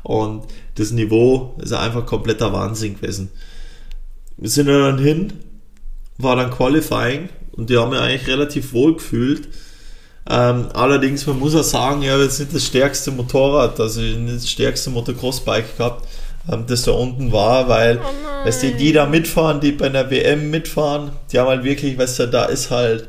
[0.03, 3.29] Und das Niveau ist einfach kompletter Wahnsinn gewesen.
[4.37, 5.33] Wir sind dann hin,
[6.17, 9.49] war dann Qualifying und die haben mir eigentlich relativ wohl gefühlt.
[10.29, 14.35] Ähm, allerdings, man muss auch sagen, ich habe jetzt nicht das stärkste Motorrad, also nicht
[14.35, 16.07] das stärkste Motocross-Bike gehabt,
[16.67, 20.49] das da unten war, weil, oh weißt du, die da mitfahren, die bei der WM
[20.49, 23.07] mitfahren, die haben halt wirklich, weißt du, da ist halt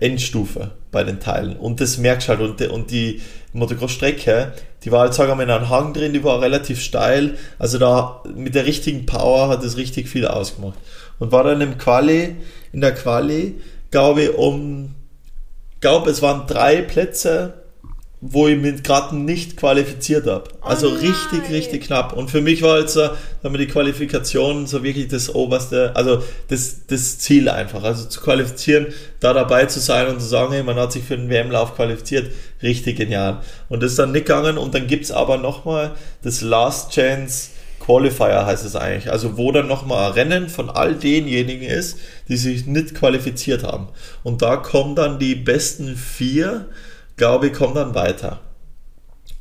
[0.00, 1.56] Endstufe bei den Teilen.
[1.56, 2.40] Und das merkst du halt.
[2.40, 3.20] Und, und die
[3.52, 4.52] Motocross-Strecke,
[4.84, 7.78] die war halt, sagen wir mal, in einem Hang drin, die war relativ steil, also
[7.78, 10.78] da mit der richtigen Power hat es richtig viel ausgemacht.
[11.18, 12.36] Und war dann im Quali,
[12.72, 14.94] in der Quali, glaube ich, um
[15.82, 17.61] glaube, es waren drei Plätze,
[18.24, 20.44] wo ich mich gerade nicht qualifiziert habe.
[20.60, 22.12] Also oh richtig, richtig knapp.
[22.12, 26.86] Und für mich war jetzt sagen wir, die Qualifikation so wirklich das oberste, also das,
[26.86, 27.82] das Ziel einfach.
[27.82, 28.86] Also zu qualifizieren,
[29.18, 32.30] da dabei zu sein und zu sagen, hey, man hat sich für den WM-Lauf qualifiziert,
[32.62, 33.40] richtig genial.
[33.68, 35.90] Und das ist dann nicht gegangen und dann gibt's aber nochmal
[36.22, 37.50] das Last Chance
[37.84, 39.10] Qualifier heißt es eigentlich.
[39.10, 43.88] Also wo dann nochmal ein Rennen von all denjenigen ist, die sich nicht qualifiziert haben.
[44.22, 46.66] Und da kommen dann die besten vier,
[47.22, 48.40] glaube ich, kommen dann weiter.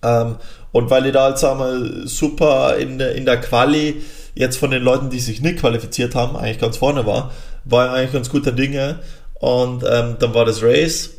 [0.03, 0.35] Ähm,
[0.71, 4.03] und weil ich da halt, sagen wir, super in der, in der Quali
[4.35, 7.31] jetzt von den Leuten, die sich nicht qualifiziert haben, eigentlich ganz vorne war,
[7.65, 8.99] war ich eigentlich ganz guter Dinge.
[9.39, 11.09] Und ähm, dann war das Race,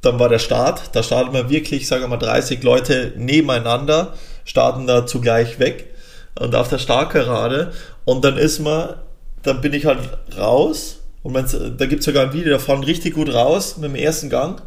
[0.00, 0.90] dann war der Start.
[0.92, 5.94] Da starten wir wirklich, sagen wir mal, 30 Leute nebeneinander starten da zugleich weg
[6.36, 7.70] und auf der Startgerade
[8.04, 8.96] und dann ist man,
[9.44, 10.00] dann bin ich halt
[10.36, 13.94] raus und da gibt es sogar ein Video, da fahren richtig gut raus mit dem
[13.94, 14.60] ersten Gang,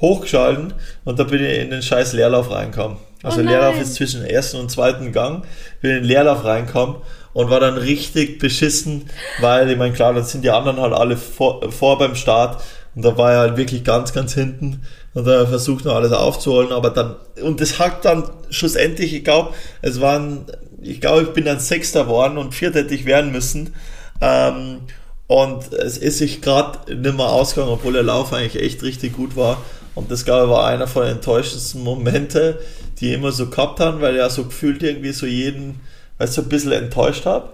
[0.00, 2.98] hochgeschalten und da bin ich in den scheiß Leerlauf reingekommen.
[3.22, 5.44] Also oh Leerlauf ist zwischen ersten und zweiten Gang,
[5.82, 6.96] bin in den Leerlauf reinkommen
[7.34, 9.10] und war dann richtig beschissen,
[9.40, 12.62] weil ich meine, klar, dann sind die anderen halt alle vor, vor beim Start
[12.94, 14.82] und da war er halt wirklich ganz, ganz hinten
[15.12, 19.54] und er versucht noch alles aufzuholen, aber dann, und das hat dann schlussendlich, ich glaube,
[19.82, 20.46] es waren,
[20.80, 23.74] ich glaube, ich bin dann Sechster geworden und Vierter hätte ich werden müssen.
[24.20, 24.80] Ähm,
[25.26, 29.36] und es ist sich gerade nicht mehr ausgegangen, obwohl der Lauf eigentlich echt richtig gut
[29.36, 29.62] war.
[30.00, 32.58] Und das, glaube ich, war einer von den enttäuschendsten Momente,
[32.98, 35.80] die ich immer so gehabt haben, weil ich ja so gefühlt irgendwie so jeden,
[36.16, 37.50] weißt du, so ein bisschen enttäuscht habe.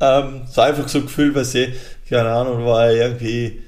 [0.00, 1.74] Ähm, so einfach so gefühlt, weil sie,
[2.08, 3.60] keine Ahnung, war irgendwie,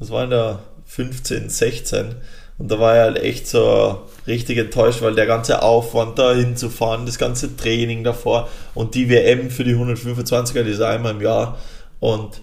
[0.00, 2.16] was war denn da, 15, 16
[2.58, 7.06] und da war er halt echt so richtig enttäuscht, weil der ganze Aufwand da hinzufahren,
[7.06, 11.58] das ganze Training davor und die WM für die 125er, die ist einmal im Jahr.
[12.00, 12.40] Und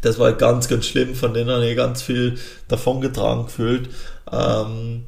[0.00, 3.90] das war halt ganz, ganz schlimm, von denen habe ich ganz viel davon getragen gefühlt.
[4.30, 5.04] Ähm,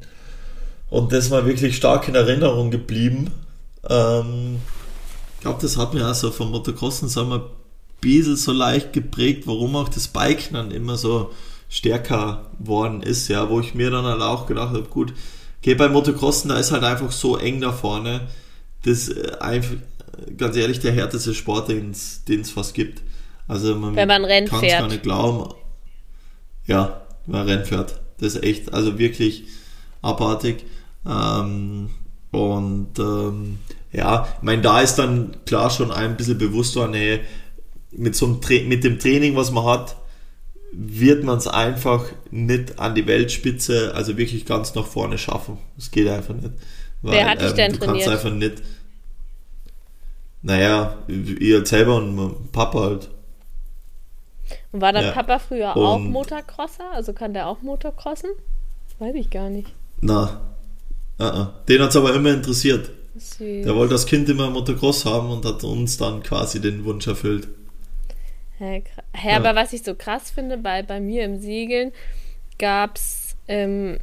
[0.89, 3.31] und das war wirklich stark in Erinnerung geblieben.
[3.87, 4.57] Ähm,
[5.35, 7.41] ich glaube, das hat mir also vom Motocrossen, sagen ein
[8.01, 11.31] bisschen so leicht geprägt, warum auch das Biken dann immer so
[11.69, 15.13] stärker worden ist, ja, wo ich mir dann halt auch gedacht habe, gut,
[15.61, 18.27] okay, beim Motocrossen, da ist halt einfach so eng da vorne,
[18.83, 19.75] das äh, einfach,
[20.35, 23.01] ganz ehrlich, der härteste Sport, den es fast gibt.
[23.49, 25.55] Also man, wenn man Rennen kann es gar nicht glauben.
[26.67, 27.99] Ja, wenn man Rennen fährt.
[28.19, 29.45] Das ist echt, also wirklich
[30.03, 30.65] abartig.
[31.05, 31.89] Ähm,
[32.31, 33.57] und ähm,
[33.91, 37.21] ja, ich meine, da ist dann klar schon ein bisschen bewusst war, nee,
[37.91, 39.95] mit so einem mit dem Training, was man hat,
[40.71, 45.57] wird man es einfach nicht an die Weltspitze, also wirklich ganz nach vorne schaffen.
[45.75, 46.51] Das geht einfach nicht.
[47.01, 48.05] Weil, Wer hat dich ähm, denn du trainiert?
[48.05, 48.61] kannst einfach nicht.
[50.43, 53.09] Naja, ihr selber und Papa halt.
[54.71, 55.11] Und war dein ja.
[55.11, 56.91] Papa früher und auch Motocrosser?
[56.93, 58.31] Also kann der auch Motocrossen?
[58.99, 59.73] Weiß ich gar nicht.
[60.01, 60.41] Na,
[61.19, 61.47] uh -uh.
[61.67, 62.91] den hat es aber immer interessiert.
[63.15, 63.65] Süß.
[63.65, 67.47] Der wollte das Kind immer Motocross haben und hat uns dann quasi den Wunsch erfüllt.
[68.59, 68.83] Hä,
[69.23, 69.37] ja.
[69.37, 71.93] aber was ich so krass finde, bei, bei mir im Segeln
[72.57, 73.99] gab es ähm,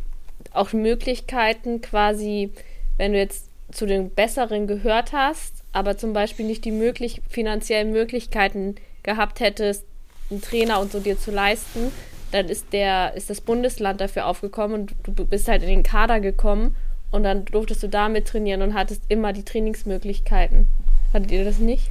[0.52, 2.52] auch Möglichkeiten, quasi,
[2.96, 7.92] wenn du jetzt zu den Besseren gehört hast, aber zum Beispiel nicht die möglich finanziellen
[7.92, 9.84] Möglichkeiten gehabt hättest,
[10.30, 11.92] einen Trainer und so dir zu leisten,
[12.32, 16.20] dann ist der, ist das Bundesland dafür aufgekommen und du bist halt in den Kader
[16.20, 16.74] gekommen
[17.10, 20.66] und dann durftest du damit trainieren und hattest immer die Trainingsmöglichkeiten.
[21.12, 21.90] Hattet ihr das nicht?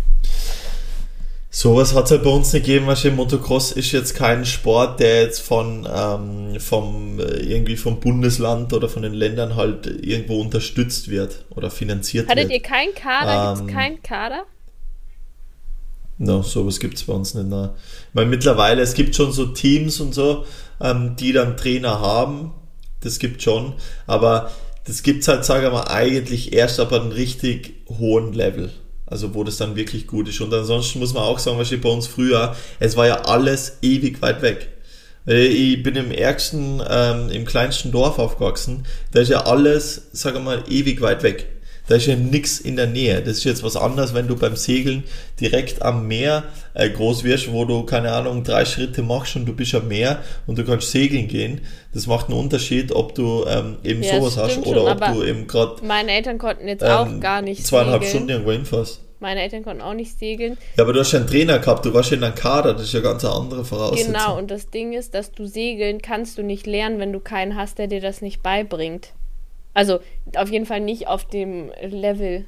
[1.50, 5.22] Sowas hat es halt bei uns nicht gegeben, weil Motocross ist jetzt kein Sport, der
[5.22, 11.10] jetzt von ähm, vom äh, irgendwie vom Bundesland oder von den Ländern halt irgendwo unterstützt
[11.10, 12.62] wird oder finanziert Hattet wird.
[12.62, 13.52] Hattet ihr keinen Kader?
[13.52, 14.44] Ähm, Gibt es keinen Kader?
[16.18, 17.48] No, sowas gibt es bei uns nicht.
[17.48, 17.74] Ne.
[18.14, 20.46] Weil mittlerweile, es gibt schon so Teams und so,
[20.82, 22.54] ähm, die dann Trainer haben.
[23.02, 23.74] Das gibt schon.
[24.08, 24.52] Aber
[24.86, 28.72] das gibt es halt, sagen wir mal, eigentlich erst ab einem richtig hohen Level.
[29.08, 30.42] Also wo das dann wirklich gut ist.
[30.42, 34.22] Und ansonsten muss man auch sagen, was bei uns früher, es war ja alles ewig
[34.22, 34.70] weit weg.
[35.28, 38.86] Ich bin im ärgsten, ähm, im kleinsten Dorf aufgewachsen.
[39.12, 41.48] Da ist ja alles, sag mal, ewig weit weg.
[41.88, 43.22] Da ist ja nichts in der Nähe.
[43.22, 45.04] Das ist jetzt was anderes, wenn du beim Segeln
[45.40, 46.44] direkt am Meer
[46.74, 50.24] äh, groß wirst, wo du, keine Ahnung, drei Schritte machst und du bist am Meer
[50.48, 51.62] und du kannst segeln gehen.
[51.94, 55.24] Das macht einen Unterschied, ob du ähm, eben ja, sowas hast oder schon, ob du
[55.24, 55.86] eben gerade.
[55.86, 58.10] Meine Eltern konnten jetzt ähm, auch gar nicht zweieinhalb segeln.
[58.10, 59.02] Stunden irgendwo hinfährst.
[59.20, 60.58] Meine Eltern konnten auch nicht segeln.
[60.78, 62.84] Ja, aber du hast ja einen Trainer gehabt, du warst ja in einem Kader, das
[62.84, 64.14] ist ja ganz eine andere Voraussetzung.
[64.14, 67.56] Genau, und das Ding ist, dass du segeln kannst du nicht lernen, wenn du keinen
[67.56, 69.14] hast, der dir das nicht beibringt.
[69.76, 70.00] Also
[70.36, 72.46] auf jeden Fall nicht auf dem Level.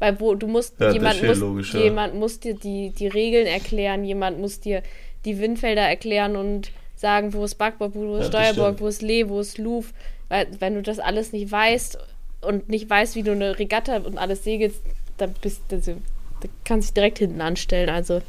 [0.00, 1.80] Weil wo du musst, ja, jemand, muss, logisch, ja.
[1.80, 4.82] jemand muss dir die, die Regeln erklären, jemand muss dir
[5.24, 9.28] die Windfelder erklären und sagen, wo ist Backboard, wo ist ja, Steuerboard, wo ist Lee,
[9.28, 9.94] wo ist Luf.
[10.28, 11.98] Weil wenn du das alles nicht weißt
[12.40, 14.82] und nicht weißt, wie du eine Regatta und alles segelst,
[15.18, 15.92] dann bist du, also,
[16.40, 17.88] da kannst du dich direkt hinten anstellen.
[17.88, 18.20] Also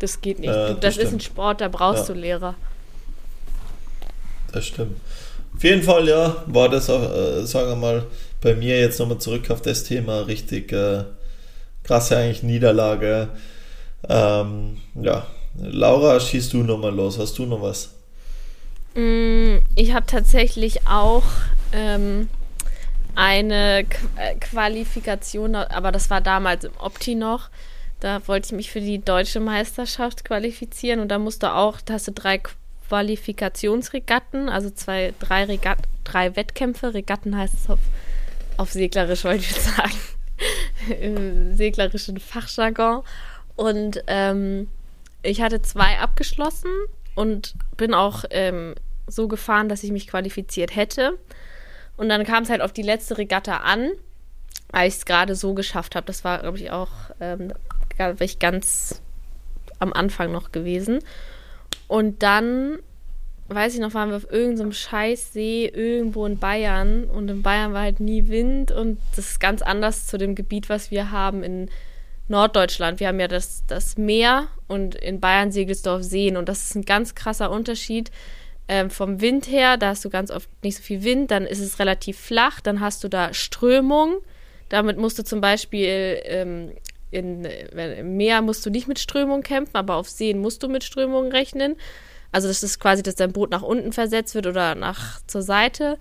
[0.00, 0.52] das geht nicht.
[0.52, 2.56] das, das ist ein Sport, da brauchst du Lehrer.
[4.52, 4.96] Das stimmt.
[5.62, 8.06] Auf jeden Fall, ja, war das auch, äh, sagen wir mal,
[8.40, 11.04] bei mir jetzt nochmal zurück auf das Thema, richtig äh,
[11.84, 13.28] krasse eigentlich Niederlage.
[14.08, 15.24] Ähm, ja,
[15.56, 17.16] Laura, schießt du nochmal los.
[17.16, 17.90] Hast du noch was?
[18.96, 21.22] Mm, ich habe tatsächlich auch
[21.72, 22.28] ähm,
[23.14, 27.50] eine Qu äh, Qualifikation, aber das war damals im Opti noch.
[28.00, 31.94] Da wollte ich mich für die deutsche Meisterschaft qualifizieren und da musst du auch, da
[31.94, 32.38] hast du drei
[32.92, 36.92] Qualifikationsregatten, also zwei, drei, Regat drei Wettkämpfe.
[36.92, 37.78] Regatten heißt es auf,
[38.58, 39.98] auf Seglerisch, wollte ich sagen.
[41.00, 43.02] Im seglerischen Fachjargon.
[43.56, 44.68] Und ähm,
[45.22, 46.70] ich hatte zwei abgeschlossen
[47.14, 48.74] und bin auch ähm,
[49.06, 51.18] so gefahren, dass ich mich qualifiziert hätte.
[51.96, 53.90] Und dann kam es halt auf die letzte Regatta an,
[54.68, 56.04] weil ich es gerade so geschafft habe.
[56.04, 57.54] Das war, glaube ich, auch ähm,
[58.18, 59.00] ich ganz
[59.78, 60.98] am Anfang noch gewesen.
[61.92, 62.78] Und dann,
[63.48, 67.04] weiß ich noch, waren wir auf irgendeinem so Scheißsee irgendwo in Bayern.
[67.04, 68.72] Und in Bayern war halt nie Wind.
[68.72, 71.68] Und das ist ganz anders zu dem Gebiet, was wir haben in
[72.28, 72.98] Norddeutschland.
[72.98, 75.52] Wir haben ja das, das Meer und in Bayern
[75.84, 76.38] auf Seen.
[76.38, 78.10] Und das ist ein ganz krasser Unterschied.
[78.68, 81.60] Ähm, vom Wind her, da hast du ganz oft nicht so viel Wind, dann ist
[81.60, 84.14] es relativ flach, dann hast du da Strömung.
[84.70, 86.72] Damit musst du zum Beispiel ähm,
[87.12, 90.82] in, im Meer musst du nicht mit Strömung kämpfen, aber auf Seen musst du mit
[90.82, 91.76] Strömung rechnen.
[92.32, 95.98] Also das ist quasi, dass dein Boot nach unten versetzt wird oder nach zur Seite.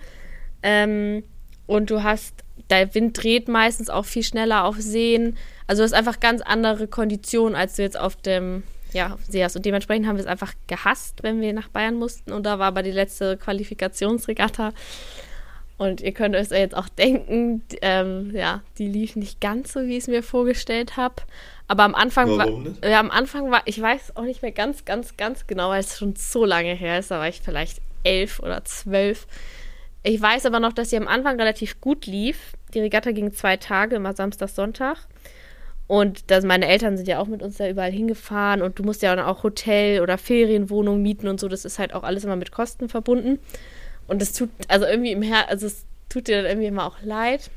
[0.63, 1.23] Ähm,
[1.67, 2.33] und du hast,
[2.69, 5.37] der Wind dreht meistens auch viel schneller auf Seen.
[5.67, 9.55] Also du hast einfach ganz andere Konditionen, als du jetzt auf dem ja, See hast.
[9.55, 12.31] Und dementsprechend haben wir es einfach gehasst, wenn wir nach Bayern mussten.
[12.31, 14.73] Und da war aber die letzte Qualifikationsregatta.
[15.81, 19.97] Und ihr könnt euch jetzt auch denken, ähm, ja, die lief nicht ganz so, wie
[19.97, 21.15] ich es mir vorgestellt habe.
[21.67, 22.85] Aber am Anfang Warum war, nicht?
[22.85, 25.97] ja, am Anfang war, ich weiß auch nicht mehr ganz, ganz, ganz genau, weil es
[25.97, 27.09] schon so lange her ist.
[27.09, 29.25] Da war ich vielleicht elf oder zwölf.
[30.03, 32.53] Ich weiß aber noch, dass sie am Anfang relativ gut lief.
[32.75, 34.97] Die Regatta ging zwei Tage, immer Samstag, Sonntag.
[35.87, 39.01] Und das, meine Eltern sind ja auch mit uns da überall hingefahren und du musst
[39.01, 41.47] ja auch Hotel oder Ferienwohnung mieten und so.
[41.47, 43.39] Das ist halt auch alles immer mit Kosten verbunden.
[44.11, 46.97] Und es tut, also irgendwie im Her also es tut dir dann irgendwie immer auch
[47.01, 47.49] leid.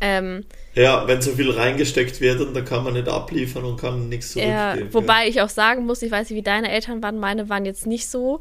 [0.00, 0.44] Ähm,
[0.74, 4.34] ja, wenn so viel reingesteckt wird und dann kann man nicht abliefern und kann nichts
[4.34, 4.54] zurückgeben.
[4.54, 5.28] Ja, wobei ja.
[5.28, 8.08] ich auch sagen muss, ich weiß nicht, wie deine Eltern waren, meine waren jetzt nicht
[8.08, 8.38] so,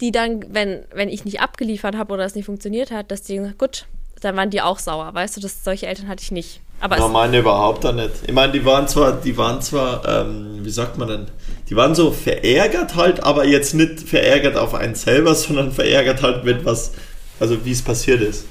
[0.00, 3.38] die dann, wenn, wenn ich nicht abgeliefert habe oder es nicht funktioniert hat, dass die,
[3.56, 3.86] gut,
[4.20, 6.60] dann waren die auch sauer, weißt du, dass solche Eltern hatte ich nicht.
[6.80, 8.10] Aber ja, meine überhaupt da nicht.
[8.26, 11.26] Ich meine, die waren zwar, die waren zwar, ähm, wie sagt man denn,
[11.68, 16.44] die waren so verärgert halt, aber jetzt nicht verärgert auf einen selber, sondern verärgert halt
[16.44, 16.92] mit was,
[17.40, 18.46] also wie es passiert ist.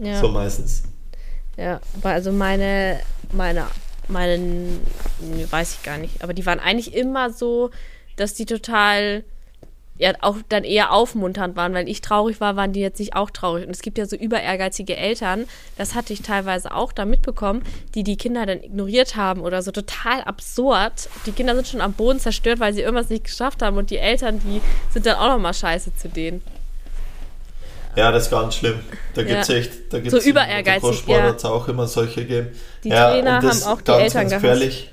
[0.00, 0.20] Ja.
[0.20, 0.82] So meistens.
[1.56, 3.00] Ja, aber also meine,
[3.32, 3.66] meine,
[4.08, 4.78] meine,
[5.50, 7.70] weiß ich gar nicht, aber die waren eigentlich immer so,
[8.16, 9.24] dass die total
[9.98, 13.30] ja auch dann eher aufmunternd waren, weil ich traurig war, waren die jetzt nicht auch
[13.30, 13.66] traurig.
[13.66, 15.46] Und es gibt ja so über ehrgeizige Eltern,
[15.78, 17.62] das hatte ich teilweise auch da mitbekommen,
[17.94, 21.08] die die Kinder dann ignoriert haben oder so total absurd.
[21.26, 23.98] Die Kinder sind schon am Boden zerstört, weil sie irgendwas nicht geschafft haben und die
[23.98, 24.60] Eltern, die
[24.92, 26.42] sind dann auch nochmal scheiße zu denen.
[27.96, 28.80] Ja, das ist ganz schlimm.
[29.14, 29.54] Da gibt es ja.
[29.54, 31.06] echt, da gibt's so über ehrgeizig.
[31.06, 31.22] Ja.
[31.22, 32.48] hat es auch immer solche gegeben.
[32.84, 34.90] Die ja, Trainer haben auch die Eltern ganz gefährlich.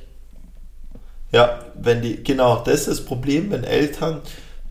[1.34, 4.22] Ja, wenn die, genau, das ist das Problem, wenn Eltern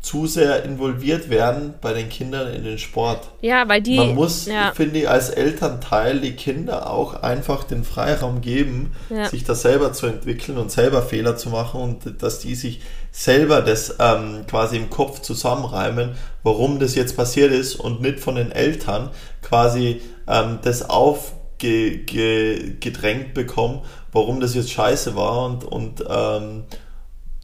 [0.03, 3.31] zu sehr involviert werden bei den Kindern in den Sport.
[3.41, 3.97] Ja, weil die.
[3.97, 4.73] Man muss, ja.
[4.75, 9.29] finde ich, als Elternteil die Kinder auch einfach den Freiraum geben, ja.
[9.29, 12.81] sich da selber zu entwickeln und selber Fehler zu machen und dass die sich
[13.13, 18.35] selber das ähm, quasi im Kopf zusammenreimen, warum das jetzt passiert ist und nicht von
[18.35, 19.11] den Eltern
[19.41, 26.65] quasi ähm, das aufgedrängt bekommen, warum das jetzt scheiße war und, und, ähm,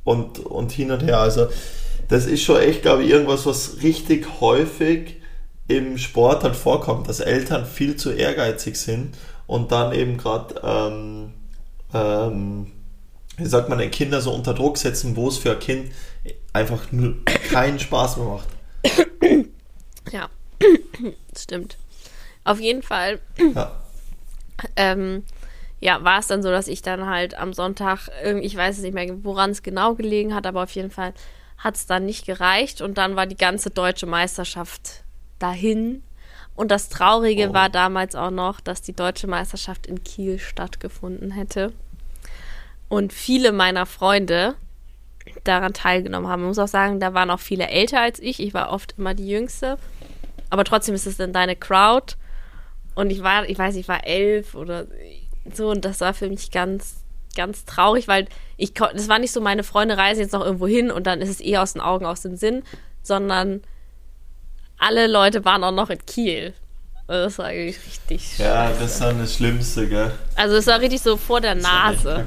[0.03, 1.21] und, und hin und her.
[1.21, 1.47] Also
[2.09, 5.17] das ist schon echt, glaube ich, irgendwas, was richtig häufig
[5.69, 9.15] im Sport halt vorkommt, dass Eltern viel zu ehrgeizig sind
[9.47, 11.35] und dann eben gerade, ähm,
[11.93, 12.73] ähm,
[13.37, 15.93] wie sagt man, den Kinder so unter Druck setzen, wo es für ein Kind
[16.53, 18.49] einfach nur keinen Spaß mehr macht.
[20.11, 20.29] Ja,
[21.37, 21.77] stimmt.
[22.45, 23.21] Auf jeden Fall.
[23.55, 23.73] Ja.
[24.75, 25.25] Ähm,
[25.81, 28.83] ja, war es dann so, dass ich dann halt am Sonntag, irgendwie, ich weiß es
[28.83, 31.13] nicht mehr, woran es genau gelegen hat, aber auf jeden Fall
[31.59, 35.03] hat es dann nicht gereicht und dann war die ganze deutsche Meisterschaft
[35.39, 36.03] dahin.
[36.55, 37.53] Und das Traurige Oh.
[37.53, 41.73] war damals auch noch, dass die deutsche Meisterschaft in Kiel stattgefunden hätte.
[42.89, 44.55] Und viele meiner Freunde
[45.45, 46.43] daran teilgenommen haben.
[46.43, 48.41] Ich muss auch sagen, da waren auch viele älter als ich.
[48.41, 49.79] Ich war oft immer die Jüngste.
[50.51, 52.15] Aber trotzdem ist es dann deine Crowd.
[52.95, 54.87] Und ich war, ich weiß, ich war elf oder
[55.53, 55.71] so.
[55.71, 56.97] Und das war für mich ganz,
[57.39, 58.27] ganz traurig, weil
[58.59, 61.31] ich, das war nicht so, meine Freunde reisen jetzt noch irgendwo hin und dann ist
[61.31, 62.63] es eher aus den Augen, aus dem Sinn,
[63.03, 63.63] sondern
[64.79, 66.53] alle Leute waren auch noch in Kiel.
[67.07, 68.39] Also Das war eigentlich richtig.
[68.39, 70.13] Ja, das ist dann das Schlimmste, gell?
[70.37, 72.27] Also es war richtig so vor der Nase.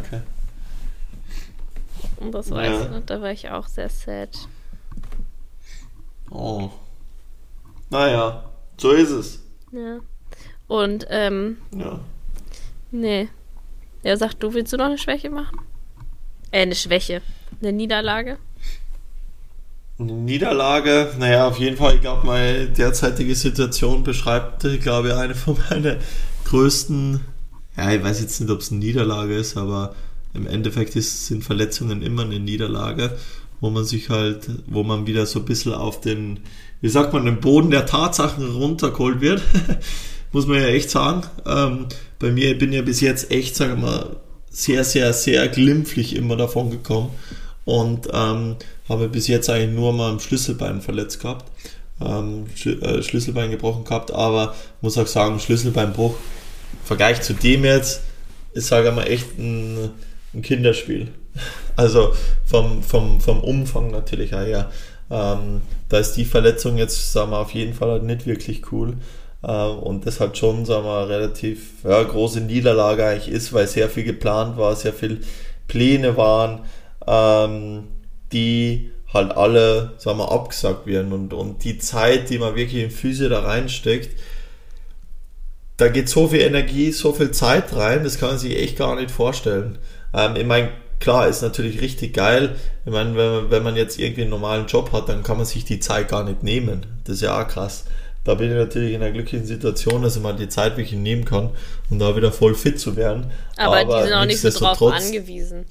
[2.18, 2.56] Und das Ja.
[2.56, 4.30] weiß ich da war ich auch sehr sad.
[6.30, 6.70] Oh.
[7.90, 9.40] Naja, so ist es.
[9.72, 10.00] Ja.
[10.68, 12.00] Und, ähm, Ja.
[12.92, 13.30] nee.
[14.04, 15.60] Ja, sag du, willst du noch eine Schwäche machen?
[16.52, 17.22] Äh, eine Schwäche.
[17.62, 18.38] Eine Niederlage?
[20.00, 25.36] Eine Niederlage, naja, auf jeden Fall, ich glaube, meine derzeitige Situation beschreibt, ich glaube, eine
[25.36, 25.98] von meinen
[26.46, 27.20] größten,
[27.78, 29.94] ja, ich weiß jetzt nicht, ob es eine Niederlage ist, aber
[30.34, 33.18] im Endeffekt ist, sind Verletzungen immer eine Niederlage,
[33.60, 36.40] wo man sich halt, wo man wieder so ein bisschen auf den,
[36.82, 39.44] wie sagt man, den Boden der Tatsachen runtergeholt wird,
[40.32, 41.24] muss man ja echt sagen.
[41.46, 41.88] Ähm,
[42.20, 44.16] bei mir ich bin ja bis jetzt echt, sagen wir mal,
[44.50, 47.12] sehr, sehr, sehr glimpflich immer davon gekommen
[47.66, 48.58] und ähm,
[48.90, 51.46] habe bis jetzt eigentlich nur mal am Schlüsselbein verletzt gehabt,
[52.02, 57.64] ähm, Schlü äh, Schlüsselbein gebrochen gehabt, aber muss auch sagen, Schlüsselbeinbruch im Vergleich zu dem
[57.64, 58.02] jetzt
[58.54, 59.92] ist, sage ich mal, echt ein,
[60.34, 61.08] ein Kinderspiel.
[61.78, 62.14] Also
[62.46, 64.70] vom, vom, vom Umfang natürlich her.
[65.10, 68.98] Ähm, da ist die Verletzung jetzt, sagen wir, auf jeden Fall halt nicht wirklich cool.
[69.44, 73.90] Ähm, und das halt schon, sagen wir, relativ ja, große Niederlage eigentlich ist, weil sehr
[73.90, 75.22] viel geplant war, sehr viel
[75.68, 76.62] Pläne waren,
[77.08, 77.88] ähm,
[78.32, 81.12] die halt alle, sagen wir, abgesagt werden.
[81.12, 84.10] Und, und die Zeit, die man wirklich in Physio da reinsteckt,
[85.78, 88.96] da geht so viel Energie, so viel Zeit rein, das kann man sich echt gar
[88.96, 89.80] nicht vorstellen.
[90.14, 92.56] Ähm, ich meine, klar, ist natürlich richtig geil.
[92.86, 95.66] Ich meine, wenn wenn man jetzt irgendwie einen normalen Job hat, dann kann man sich
[95.66, 96.86] die Zeit gar nicht nehmen.
[97.06, 97.86] Das ist ja auch krass.
[98.24, 101.26] Da bin ich natürlich in einer glücklichen Situation, dass ich mal die Zeit wirklich nehmen
[101.26, 101.50] kann,
[101.90, 103.32] um da wieder voll fit zu werden.
[103.58, 105.66] Aber, die sind auch nicht so drauf angewiesen.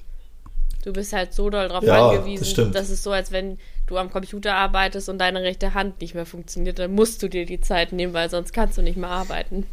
[0.83, 2.55] Du bist halt so doll drauf Ja, angewiesen.
[2.55, 2.71] das.
[2.71, 6.25] Das ist so, als wenn du am Computer arbeitest und deine rechte Hand nicht mehr
[6.25, 6.79] funktioniert.
[6.79, 9.65] Dann musst du dir die Zeit nehmen, weil sonst kannst du nicht mehr arbeiten.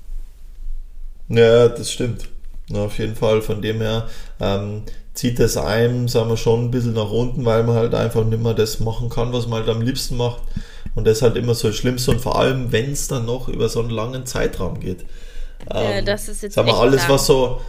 [1.29, 2.29] Ja, das stimmt.
[2.69, 3.43] Na, auf jeden Fall.
[3.43, 4.09] Von dem her
[4.41, 4.83] ähm,
[5.14, 8.43] zieht das einem, sagen wir, schon ein bisschen nach unten, weil man halt einfach nicht
[8.43, 10.43] mehr das machen kann, was man halt am liebsten macht.
[10.99, 12.11] Und das ist halt immer so das Schlimmste.
[12.11, 15.05] Und vor allem, wenn es dann noch über so einen langen Zeitraum geht.
[15.71, 17.11] Äh, das ist jetzt Sag mal, alles, lang.
[17.11, 17.61] was so,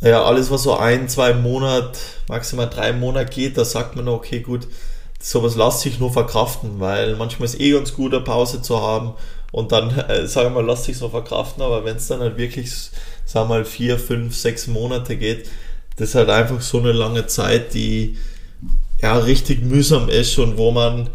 [0.00, 4.40] ja, alles, was so ein, zwei Monate, maximal drei Monate geht, da sagt man, okay,
[4.40, 4.66] gut,
[5.20, 9.14] sowas lässt sich nur verkraften, weil manchmal ist eh ganz gut, eine Pause zu haben
[9.52, 12.36] und dann, äh, sagen wir mal, lässt sich so verkraften, aber wenn es dann halt
[12.36, 12.72] wirklich,
[13.24, 15.48] sagen wir mal, vier, fünf, sechs Monate geht,
[15.98, 18.18] das ist halt einfach so eine lange Zeit, die
[19.00, 21.10] ja richtig mühsam ist und wo man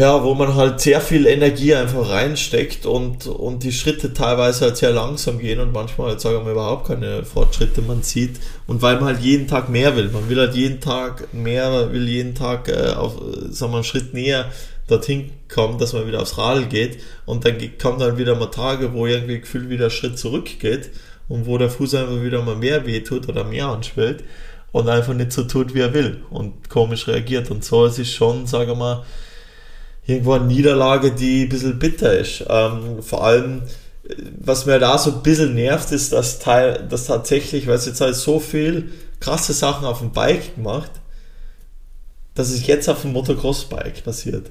[0.00, 4.78] ja, wo man halt sehr viel Energie einfach reinsteckt und, und die Schritte teilweise halt
[4.78, 8.40] sehr langsam gehen und manchmal halt, sagen wir, überhaupt keine Fortschritte man sieht.
[8.66, 10.08] Und weil man halt jeden Tag mehr will.
[10.08, 14.14] Man will halt jeden Tag mehr, will jeden Tag äh, auf, sagen wir, einen Schritt
[14.14, 14.46] näher
[14.88, 17.00] dorthin kommen, dass man wieder aufs Radl geht.
[17.26, 20.92] Und dann kommen dann wieder mal Tage, wo irgendwie gefühlt wieder ein Schritt zurückgeht
[21.28, 24.24] und wo der Fuß einfach wieder mal mehr wehtut oder mehr anschwillt
[24.72, 27.50] und einfach nicht so tut, wie er will und komisch reagiert.
[27.50, 29.04] Und so ist es schon, sagen wir mal,
[30.10, 32.44] irgendwo eine Niederlage, die ein bisschen bitter ist.
[32.48, 33.62] Ähm, vor allem,
[34.38, 38.00] was mir da so ein bisschen nervt, ist, dass, Teil, dass tatsächlich, weil es jetzt
[38.00, 40.90] halt so viel krasse Sachen auf dem Bike gemacht,
[42.34, 44.50] dass es jetzt auf dem Motocross-Bike passiert.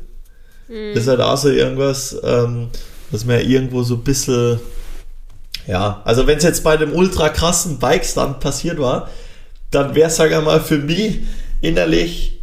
[0.94, 2.70] Das ist halt auch so irgendwas, ähm,
[3.10, 4.60] was mir irgendwo so ein bisschen,
[5.66, 9.10] ja, also wenn es jetzt bei dem ultra krassen Bikestand passiert war,
[9.72, 11.22] dann wäre es, sag ich mal, für mich
[11.62, 12.39] innerlich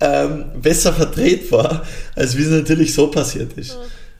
[0.00, 3.78] ähm, besser verdreht war, als wie es natürlich so passiert ist.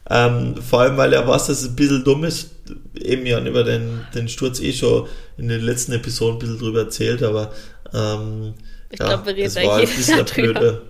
[0.09, 2.51] Ähm, vor allem, weil er weiß, dass es ein bisschen dumm ist.
[2.95, 6.81] Eben ja über den, den Sturz eh schon in den letzten Episoden ein bisschen drüber
[6.81, 7.53] erzählt, aber
[7.93, 8.55] ähm,
[8.91, 10.83] Ich ja, glaube, wir reden war ein bisschen blöde.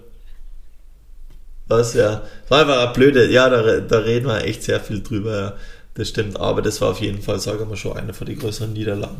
[1.69, 2.23] Was, ja.
[2.49, 5.57] War einfach eine blöde, ja, da, da reden wir echt sehr viel drüber, ja.
[5.95, 8.73] Das stimmt, aber das war auf jeden Fall, sagen wir schon, eine von den größeren
[8.73, 9.17] Niederlagen.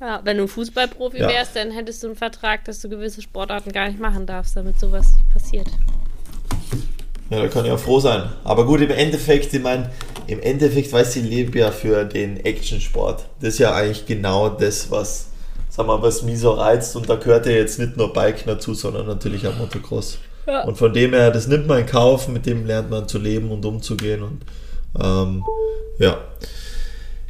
[0.00, 1.28] Ja, wenn du Fußballprofi Ja.
[1.28, 4.80] wärst, dann hättest du einen Vertrag, dass du gewisse Sportarten gar nicht machen darfst, damit
[4.80, 5.66] sowas nicht passiert.
[7.28, 8.24] Ja, da kann ich auch froh sein.
[8.42, 9.90] Aber gut, im Endeffekt, ich meine,
[10.26, 13.26] im Endeffekt weiß ich, lebe ja für den Actionsport.
[13.40, 15.28] Das ist ja eigentlich genau das, was,
[15.68, 16.96] sag mal, was mich so reizt.
[16.96, 20.18] Und da gehört ja jetzt nicht nur Bike dazu, sondern natürlich auch Motocross.
[20.46, 20.64] Ja.
[20.64, 23.50] Und von dem her, das nimmt man in Kauf, mit dem lernt man zu leben
[23.50, 24.22] und umzugehen.
[24.22, 24.40] Und
[24.98, 25.44] ähm,
[25.98, 26.18] ja.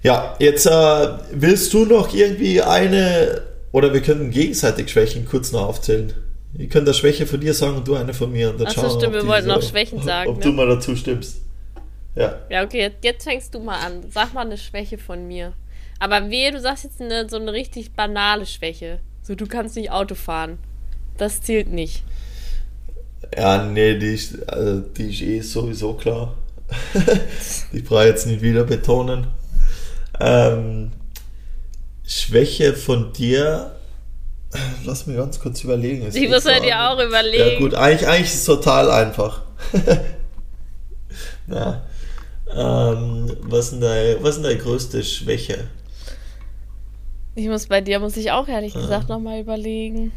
[0.03, 3.43] Ja, jetzt äh, willst du noch irgendwie eine,
[3.73, 6.13] oder wir könnten gegenseitig Schwächen kurz noch aufzählen.
[6.57, 8.51] Ich könnte eine Schwäche von dir sagen und du eine von mir.
[8.51, 10.43] Und dann Ach so, schauen stimmt, wir wollten so- noch Schwächen sagen, Ob ne?
[10.45, 11.43] du mal dazu stimmst.
[12.17, 12.41] Ja.
[12.49, 14.05] Ja, okay, jetzt, jetzt fängst du mal an.
[14.11, 15.53] Sag mal eine Schwäche von mir.
[16.01, 18.99] Aber wehe, du sagst jetzt eine, so eine richtig banale Schwäche.
[19.23, 20.59] So, du kannst nicht Auto fahren.
[21.19, 22.03] Das zählt nicht.
[23.37, 26.35] Ja, nee, die ist, also die ist eh sowieso klar.
[27.73, 29.27] die brauche ich jetzt nicht wieder betonen.
[30.21, 30.93] Ähm,
[32.07, 33.77] Schwäche von dir.
[34.85, 36.07] Lass mich ganz kurz überlegen.
[36.07, 37.53] Ist Ich muss halt ja auch überlegen.
[37.53, 39.43] Ja, gut, eigentlich, eigentlich ist es total einfach.
[41.47, 41.83] ja.
[42.53, 45.69] Ähm, was ist deine, was ist deine größte Schwäche?
[47.37, 48.81] Ich muss bei dir, muss ich auch ehrlich Ah.
[48.81, 50.11] gesagt nochmal überlegen,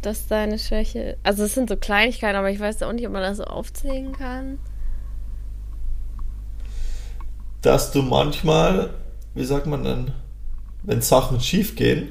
[0.00, 1.18] dass deine Schwäche.
[1.22, 4.12] Also, es sind so Kleinigkeiten, aber ich weiß auch nicht, ob man das so aufzählen
[4.12, 4.58] kann.
[7.62, 8.90] Dass du manchmal,
[9.34, 10.12] wie sagt man denn,
[10.82, 12.08] wenn Sachen schief gehen,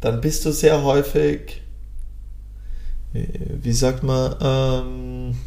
[0.00, 1.62] dann bist du sehr häufig,
[3.14, 3.26] äh,
[3.62, 5.38] wie sagt man, ähm,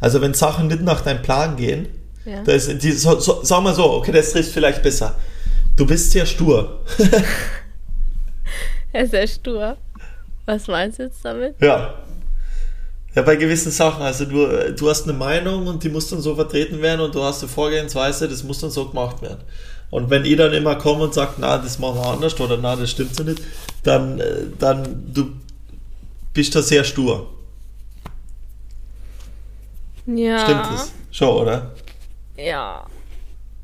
[0.00, 1.88] also wenn Sachen nicht nach deinem Plan gehen,
[2.24, 2.42] Ja.
[2.42, 5.16] da ist die, so, so, sagen wir so, okay, das trifft vielleicht besser.
[5.76, 6.84] Du bist sehr stur.
[8.92, 9.76] Er ist sehr stur.
[10.46, 11.56] Was meinst du jetzt damit?
[11.60, 11.94] Ja.
[13.14, 14.02] Ja, bei gewissen Sachen.
[14.02, 17.22] Also du, du hast eine Meinung und die muss dann so vertreten werden und du
[17.22, 19.42] hast eine Vorgehensweise, das muss dann so gemacht werden.
[19.90, 22.74] Und wenn ihr dann immer kommt und sagt, na, das machen wir anders oder na,
[22.74, 23.40] das stimmt so nicht,
[23.84, 25.30] dann, äh, dann du
[26.32, 27.28] bist da sehr stur.
[30.06, 30.38] Ja.
[30.40, 30.92] Stimmt das?
[31.12, 31.70] Schon, oder?
[32.36, 32.84] Ja.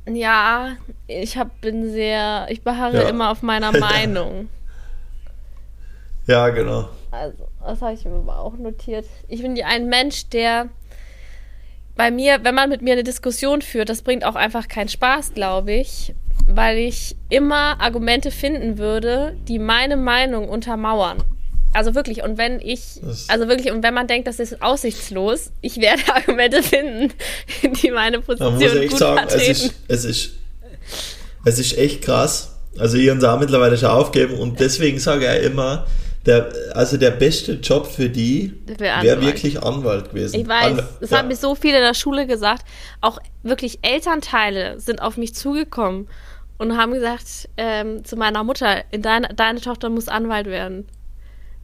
[0.08, 0.76] Ja,
[1.06, 2.46] ich hab, bin sehr.
[2.50, 3.08] Ich beharre Ja.
[3.08, 4.48] immer auf meiner Meinung.
[6.26, 6.88] Ja, genau.
[7.10, 9.06] Also, das habe ich mir aber auch notiert.
[9.28, 10.68] Ich bin ein Mensch, der
[11.96, 15.34] bei mir, wenn man mit mir eine Diskussion führt, das bringt auch einfach keinen Spaß,
[15.34, 16.14] glaube ich,
[16.46, 21.22] weil ich immer Argumente finden würde, die meine Meinung untermauern.
[21.72, 25.80] Also wirklich, und wenn ich, also wirklich, und wenn man denkt, das ist aussichtslos, ich
[25.80, 27.12] werde Argumente finden,
[27.82, 30.30] die meine Position muss ich echt gut sagen, es ist, es, ist,
[31.44, 32.56] es ist echt krass.
[32.78, 35.86] Also ich habe auch mittlerweile schon aufgegeben und deswegen sage ich ja immer,
[36.26, 39.22] der, also der beste Job für die Wär wäre Anwalt.
[39.22, 40.40] wirklich Anwalt gewesen.
[40.40, 41.18] Ich weiß, Anw- es ja.
[41.18, 42.64] haben mir so viele in der Schule gesagt.
[43.00, 46.08] Auch wirklich Elternteile sind auf mich zugekommen
[46.58, 50.86] und haben gesagt ähm, zu meiner Mutter, in deine, deine Tochter muss Anwalt werden.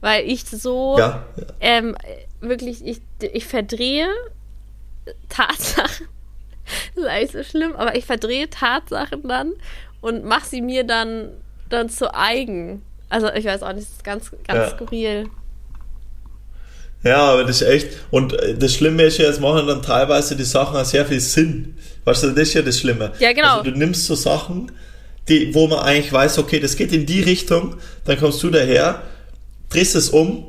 [0.01, 1.23] Weil ich so ja,
[1.59, 1.95] ähm,
[2.41, 4.07] wirklich, ich, ich verdrehe
[5.29, 6.07] Tatsachen.
[6.95, 9.53] Das ist eigentlich so schlimm, aber ich verdrehe Tatsachen dann
[10.01, 11.29] und mache sie mir dann,
[11.69, 12.81] dann zu eigen.
[13.09, 14.75] Also ich weiß auch nicht, das ist ganz, ganz Ja.
[14.75, 15.29] skurril.
[17.03, 17.87] ja, aber das ist echt.
[18.11, 21.19] Und äh, das Schlimme ist ja, es machen dann teilweise die Sachen auch sehr viel
[21.21, 21.77] Sinn.
[22.05, 23.11] Weißt du, das ist ja das Schlimme.
[23.19, 23.59] Ja, genau.
[23.59, 24.71] Also du nimmst so Sachen,
[25.29, 29.03] die, wo man eigentlich weiß, okay, das geht in die Richtung, dann kommst du daher,
[29.69, 30.47] drehst es um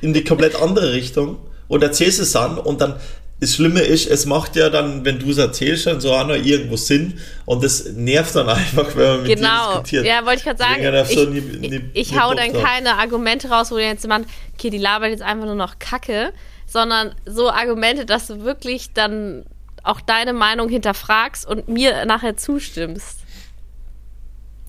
[0.00, 2.94] in die komplett andere Richtung und erzählst es dann und dann
[3.40, 6.34] das Schlimme ist, es macht ja dann, wenn du es erzählst, dann so auch noch
[6.34, 10.04] irgendwo Sinn und das nervt dann einfach, wenn man mit dir Genau, diskutiert.
[10.06, 11.06] ja, wollte ich gerade sagen.
[11.08, 12.62] Ich, so nie- nie- ich, ich hau dann drauf.
[12.62, 14.26] keine Argumente raus, wo jetzt jemand,
[14.58, 16.32] okay, die labert jetzt einfach nur noch Kacke,
[16.66, 19.44] sondern so Argumente, dass du wirklich dann
[19.82, 23.20] auch deine Meinung hinterfragst und mir nachher zustimmst.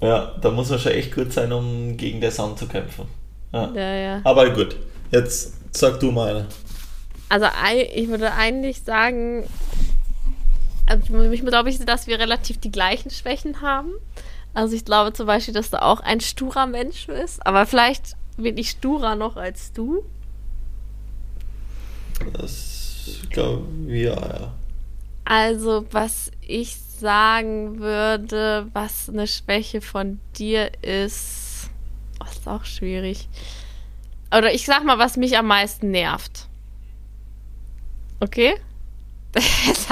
[0.01, 3.05] Ja, da muss man schon echt gut sein, um gegen das anzukämpfen.
[3.53, 3.69] Ja.
[3.75, 4.21] Ja, ja.
[4.23, 4.77] Aber gut,
[5.11, 6.47] jetzt sag du meine.
[7.31, 7.47] Also
[7.95, 9.47] ich würde eigentlich sagen,
[10.85, 13.93] also ich glaube ich, dass wir relativ die gleichen Schwächen haben.
[14.53, 18.57] Also ich glaube zum Beispiel, dass du auch ein sturer Mensch bist, aber vielleicht bin
[18.57, 20.03] ich sturer noch als du.
[22.33, 24.53] Das glaube wir, ja.
[25.23, 31.69] Also, was ich sagen würde, was eine Schwäche von dir ist,
[32.19, 33.29] oh, ist auch schwierig.
[34.37, 36.49] Oder ich sag mal, was mich am meisten nervt.
[38.21, 38.53] Okay?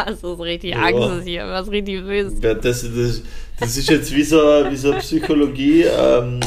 [0.07, 0.83] Du so richtig Ja.
[0.83, 2.41] Angst hier, was richtig böses.
[2.41, 3.21] Ja, Das, das,
[3.59, 6.39] das ist jetzt wie so, wie so Psychologie, ähm,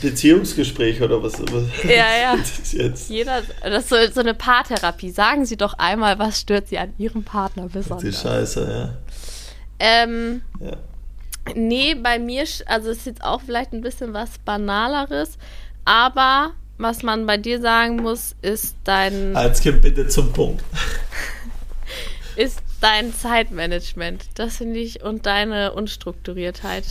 [0.00, 1.34] Beziehungsgespräch oder was?
[1.40, 2.36] was Ja, ja.
[2.36, 3.10] Das ist jetzt.
[3.10, 5.10] Jeder, das ist so, so eine Paartherapie.
[5.10, 8.20] Sagen Sie doch einmal, was stört Sie an Ihrem Partner Die besonders?
[8.20, 8.90] Scheiße,
[9.78, 10.70] Ähm, ja.
[10.70, 10.76] ja.
[11.54, 15.38] nee, bei mir, also ist jetzt auch vielleicht ein bisschen was Banaleres,
[15.84, 16.52] aber
[16.82, 20.62] was man bei dir sagen muss, ist dein, Jetzt kommt bitte zum Punkt.
[22.36, 24.24] ist dein Zeitmanagement.
[24.34, 26.84] Das finde ich und deine Unstrukturiertheit.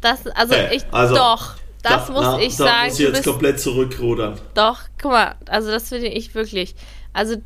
[0.00, 2.84] Das, also Okay, ich, also, doch, das Da- muss na, ich da sagen.
[2.88, 4.40] muss ich jetzt bist, komplett zurückrudern.
[4.54, 6.74] doch, guck mal, also das finde ich wirklich.
[7.12, 7.36] Also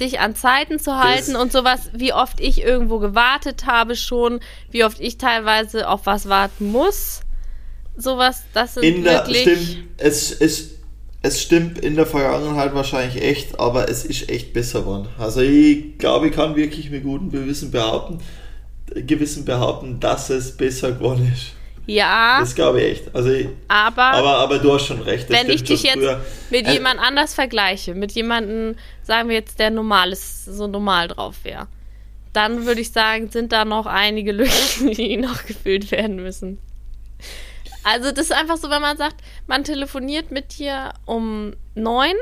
[0.00, 4.40] dich an Zeiten zu halten und sowas, wie oft ich irgendwo gewartet habe schon,
[4.70, 7.22] wie oft ich teilweise auf was warten muss.
[7.98, 9.42] Sowas, das sind In der, wirklich.
[9.42, 10.70] stimmt, es, es,
[11.20, 15.08] es stimmt in der Vergangenheit wahrscheinlich echt, aber es ist echt besser geworden.
[15.18, 18.18] Also ich glaube, ich kann wirklich mit gutem Gewissen behaupten,
[18.94, 21.52] Gewissen behaupten, dass es besser geworden ist.
[21.86, 23.14] Ja, Das glaube ich echt.
[23.14, 25.28] Also ich, aber, aber, aber du hast schon recht.
[25.30, 25.96] wenn ich dich jetzt
[26.50, 31.08] mit Äh, jemand anders vergleiche, mit jemandem, sagen wir jetzt, der normal ist, so normal
[31.08, 31.66] drauf wäre,
[32.34, 36.58] dann würde ich sagen, sind da noch einige Lücken, die noch gefüllt werden müssen.
[37.90, 42.12] Also das ist einfach so, wenn man sagt, man telefoniert mit dir um neun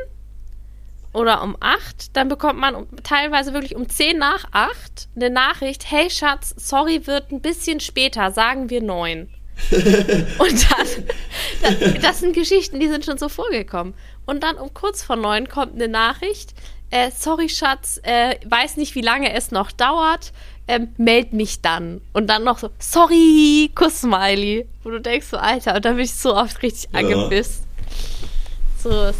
[1.12, 5.90] oder um acht, dann bekommt man um, teilweise wirklich um zehn nach acht eine Nachricht,
[5.90, 9.28] hey Schatz, sorry, wird ein bisschen später, sagen wir neun.
[9.72, 10.86] Und dann,
[11.62, 13.94] das, das sind Geschichten, die sind schon so vorgekommen.
[14.24, 16.54] Und dann um kurz vor neun kommt eine Nachricht,
[16.90, 20.32] äh, sorry Schatz, äh, weiß nicht, wie lange es noch dauert,
[20.68, 22.00] ähm, meld mich dann.
[22.12, 24.66] Und dann noch so, sorry, Kuss-Smiley.
[24.82, 27.00] Wo du denkst so, Alter, und dann bin ich so oft richtig Ja.
[27.00, 27.62] angepisst.
[28.82, 29.16] So, das,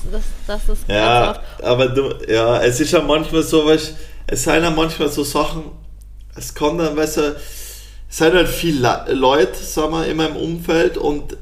[0.47, 1.64] das, ist ganz Ja, oft.
[1.64, 3.94] aber du, ja, es ist ja manchmal so, weißt,
[4.28, 5.64] es sind ja manchmal so Sachen,
[6.36, 7.36] es kommt dann, weißt du,
[8.09, 11.36] es sind halt viele Le- Leute, sagen wir, in meinem Umfeld und,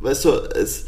[0.00, 0.84] weißt du, es,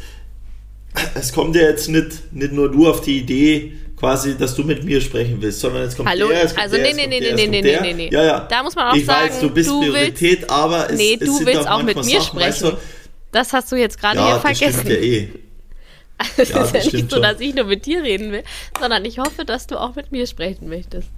[1.15, 4.83] es kommt ja jetzt nicht, nicht nur du auf die Idee, quasi, dass du mit
[4.83, 6.29] mir sprechen willst, sondern es kommt Hallo?
[6.29, 7.81] der, es kommt Also der, nee, es nee, kommt nee, der, nee, es nee, der.
[7.81, 8.09] nee, nee.
[8.11, 8.39] Ja, ja.
[8.49, 11.17] Da muss man auch ich weiß, sagen, du bist du willst- Priorität, aber es, Nee,
[11.19, 12.75] es du sind willst auch manchmal mit mir Sachen, weißt sprechen.
[12.77, 12.81] du,
[13.31, 14.79] Das hast du jetzt gerade ja, hier das vergessen.
[14.81, 15.29] stimmt ja eh.
[16.37, 17.23] Es ist Ja, ja, das nicht so, schon.
[17.23, 18.43] dass ich nur mit dir reden will,
[18.79, 21.09] sondern ich hoffe, dass du auch mit mir sprechen möchtest.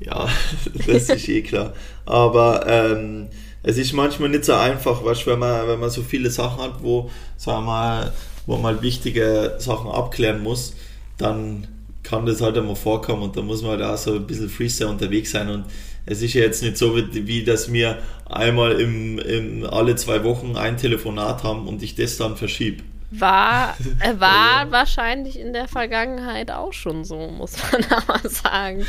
[0.00, 0.28] Ja,
[0.86, 1.74] das ist eh klar.
[2.06, 3.28] Aber ähm,
[3.62, 6.62] es ist manchmal nicht so einfach, weißt, du, wenn man, wenn man so viele Sachen
[6.62, 8.12] hat, wo, sagen wir mal,
[8.46, 10.74] wo man wichtige Sachen abklären muss,
[11.20, 11.66] dann
[12.02, 14.88] kann das halt einmal vorkommen und da muss man halt auch so ein bisschen Freestyle
[14.90, 15.64] unterwegs sein und
[16.06, 20.56] es ist ja jetzt nicht so, wie, dass wir einmal im, im, alle zwei Wochen
[20.56, 22.82] ein Telefonat haben und ich das dann verschiebe.
[23.10, 24.70] War, äh, war Ja.
[24.70, 28.86] wahrscheinlich in der Vergangenheit auch schon so, muss man aber sagen.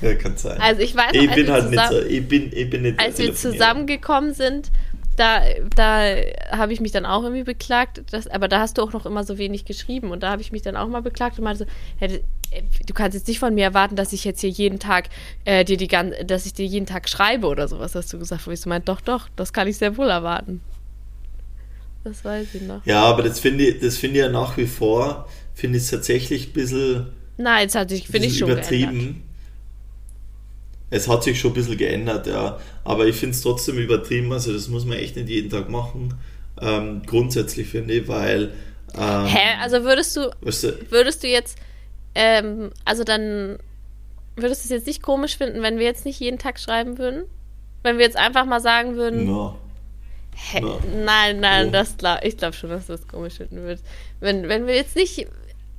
[0.00, 0.60] Ja, kann sein.
[0.60, 3.18] Also ich weiß noch, ich bin halt nicht so, ich bin, ich bin nicht als
[3.18, 4.70] wir zusammengekommen sind,
[5.16, 5.42] da,
[5.76, 6.06] da
[6.50, 9.24] habe ich mich dann auch irgendwie beklagt, dass, aber da hast du auch noch immer
[9.24, 11.70] so wenig geschrieben und da habe ich mich dann auch mal beklagt und meinte so,
[11.98, 15.08] hey, äh, du kannst jetzt nicht von mir erwarten, dass ich jetzt hier jeden Tag
[15.44, 18.46] äh, dir die gan dass ich dir jeden Tag schreibe oder sowas, hast du gesagt,
[18.46, 20.60] wo ich so meinte, doch, doch, das kann ich sehr wohl erwarten.
[22.04, 22.84] Das weiß ich noch.
[22.84, 25.90] Ja, aber das finde ich, das finde ich ja nach wie vor, finde ich es
[25.90, 27.06] tatsächlich ein bisschen,
[27.36, 28.92] Nein, jetzt hat sich, finde ich schon übertrieben.
[28.92, 29.16] geändert.
[30.92, 32.58] Es hat sich schon ein bisschen geändert, ja.
[32.84, 36.14] Aber ich finde es trotzdem übertrieben, also das muss man echt nicht jeden Tag machen.
[36.60, 38.52] Ähm, grundsätzlich finde ich, weil.
[38.94, 39.56] Ähm, Hä?
[39.62, 41.56] Also würdest du, Weißt du, würdest du jetzt,
[42.14, 43.58] ähm, also dann
[44.36, 47.24] würdest du es jetzt nicht komisch finden, wenn wir jetzt nicht jeden Tag schreiben würden?
[47.82, 49.56] Wenn wir jetzt einfach mal sagen würden, na,
[50.34, 50.78] hä, na.
[51.04, 51.70] nein, nein, Oh.
[51.72, 53.84] das glaub, ich glaube schon, dass du das komisch finden würdest.
[54.20, 55.26] Wenn, wenn wir jetzt nicht,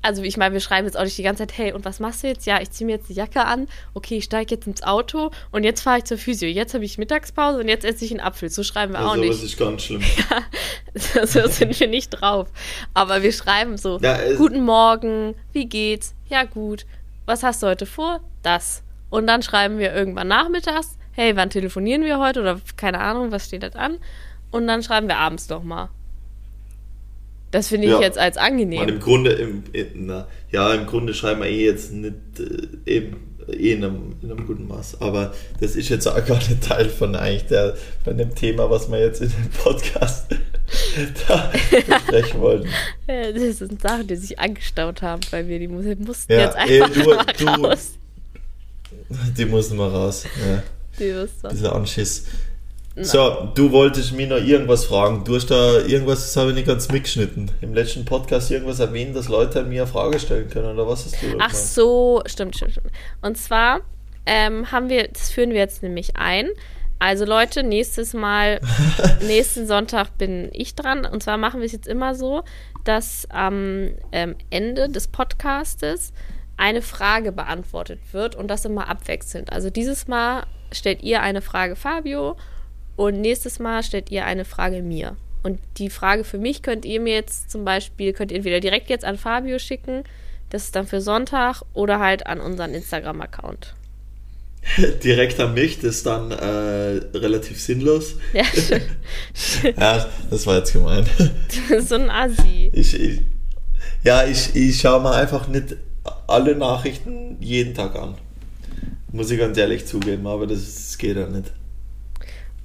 [0.04, 2.24] also ich meine, wir schreiben jetzt auch nicht die ganze Zeit, hey, und was machst
[2.24, 2.45] du jetzt?
[2.45, 5.64] Ja, ich ziehe mir jetzt die Jacke an, okay, ich steige jetzt ins Auto und
[5.64, 6.49] jetzt fahre ich zur Physio.
[6.49, 8.49] Jetzt habe ich Mittagspause und jetzt esse ich einen Apfel.
[8.49, 9.34] So schreiben wir auch also nicht.
[9.34, 10.04] das ist ganz schlimm.
[11.26, 12.49] so sind wir nicht drauf.
[12.93, 16.14] Aber wir schreiben so, Ja, guten Morgen, wie geht's?
[16.28, 16.86] Ja, gut.
[17.26, 18.20] Was hast du heute vor?
[18.41, 18.84] Das.
[19.10, 22.41] Und dann schreiben wir irgendwann nachmittags, hey, wann telefonieren wir heute?
[22.41, 23.99] Oder keine Ahnung, was steht das an?
[24.51, 25.89] Und dann schreiben wir abends doch mal.
[27.54, 28.01] Das finde ich Ja.
[28.01, 28.88] jetzt als angenehm.
[28.89, 33.74] im Grunde, im, na, ja, im Grunde schreiben wir eh jetzt nicht äh, eben eh
[33.74, 34.99] in einem, in einem guten Maß.
[35.01, 38.89] Aber das ist jetzt auch gar nicht Teil von eigentlich der, von dem Thema, was
[38.91, 40.26] wir jetzt in dem Podcast
[41.28, 42.68] da besprechen wollten.
[43.08, 45.60] Das sind Sachen, die sich angestaut haben bei mir.
[45.60, 47.26] Die mu- mussten Ja, jetzt ey, einfach du- mal
[47.62, 47.91] du- raus.
[49.38, 50.24] Die mussten wir raus.
[50.43, 50.64] Ja.
[50.99, 52.26] Die mussten- Bisschen Anschiss.
[52.96, 55.24] So, du wolltest mir noch irgendwas fragen.
[55.24, 57.50] Du hast da irgendwas, das habe ich nicht ganz mitgeschnitten.
[57.62, 61.14] Im letzten Podcast irgendwas erwähnt, dass Leute mir eine Frage stellen können, oder was hast
[61.14, 61.56] du Ach gemeint?
[61.56, 62.91] so, stimmt, stimmt, stimmt.
[63.22, 63.80] Und zwar
[64.28, 66.50] ähm, haben wir, das führen wir jetzt nämlich ein,
[67.00, 68.62] Also Leute, nächstes Mal,
[69.22, 71.06] nächsten Sonntag bin ich dran.
[71.06, 72.44] Und zwar machen wir es jetzt immer so,
[72.84, 76.14] dass am ähm, Ende des Podcastes
[76.58, 79.52] eine Frage beantwortet wird und das immer abwechselnd.
[79.52, 82.38] Also dieses Mal stellt ihr eine Frage Fabio
[82.96, 85.16] und nächstes Mal stellt ihr eine Frage mir.
[85.44, 88.89] Und die Frage für mich könnt ihr mir jetzt zum Beispiel, könnt ihr entweder direkt
[88.89, 90.04] jetzt an Fabio schicken,
[90.50, 93.76] das ist dann für Sonntag, oder halt an unseren Instagram-Account.
[95.04, 98.16] direkt an mich, das ist dann äh, relativ sinnlos.
[98.34, 98.44] Ja,
[99.78, 101.06] ja, das war jetzt gemein.
[101.82, 102.72] so ein Assi.
[102.74, 103.22] Ich, ich,
[104.04, 105.76] ja, ich, ich schaue mir einfach nicht
[106.28, 108.16] alle Nachrichten jeden Tag an.
[109.12, 111.52] Muss ich ganz ehrlich zugeben, aber das, das geht ja nicht.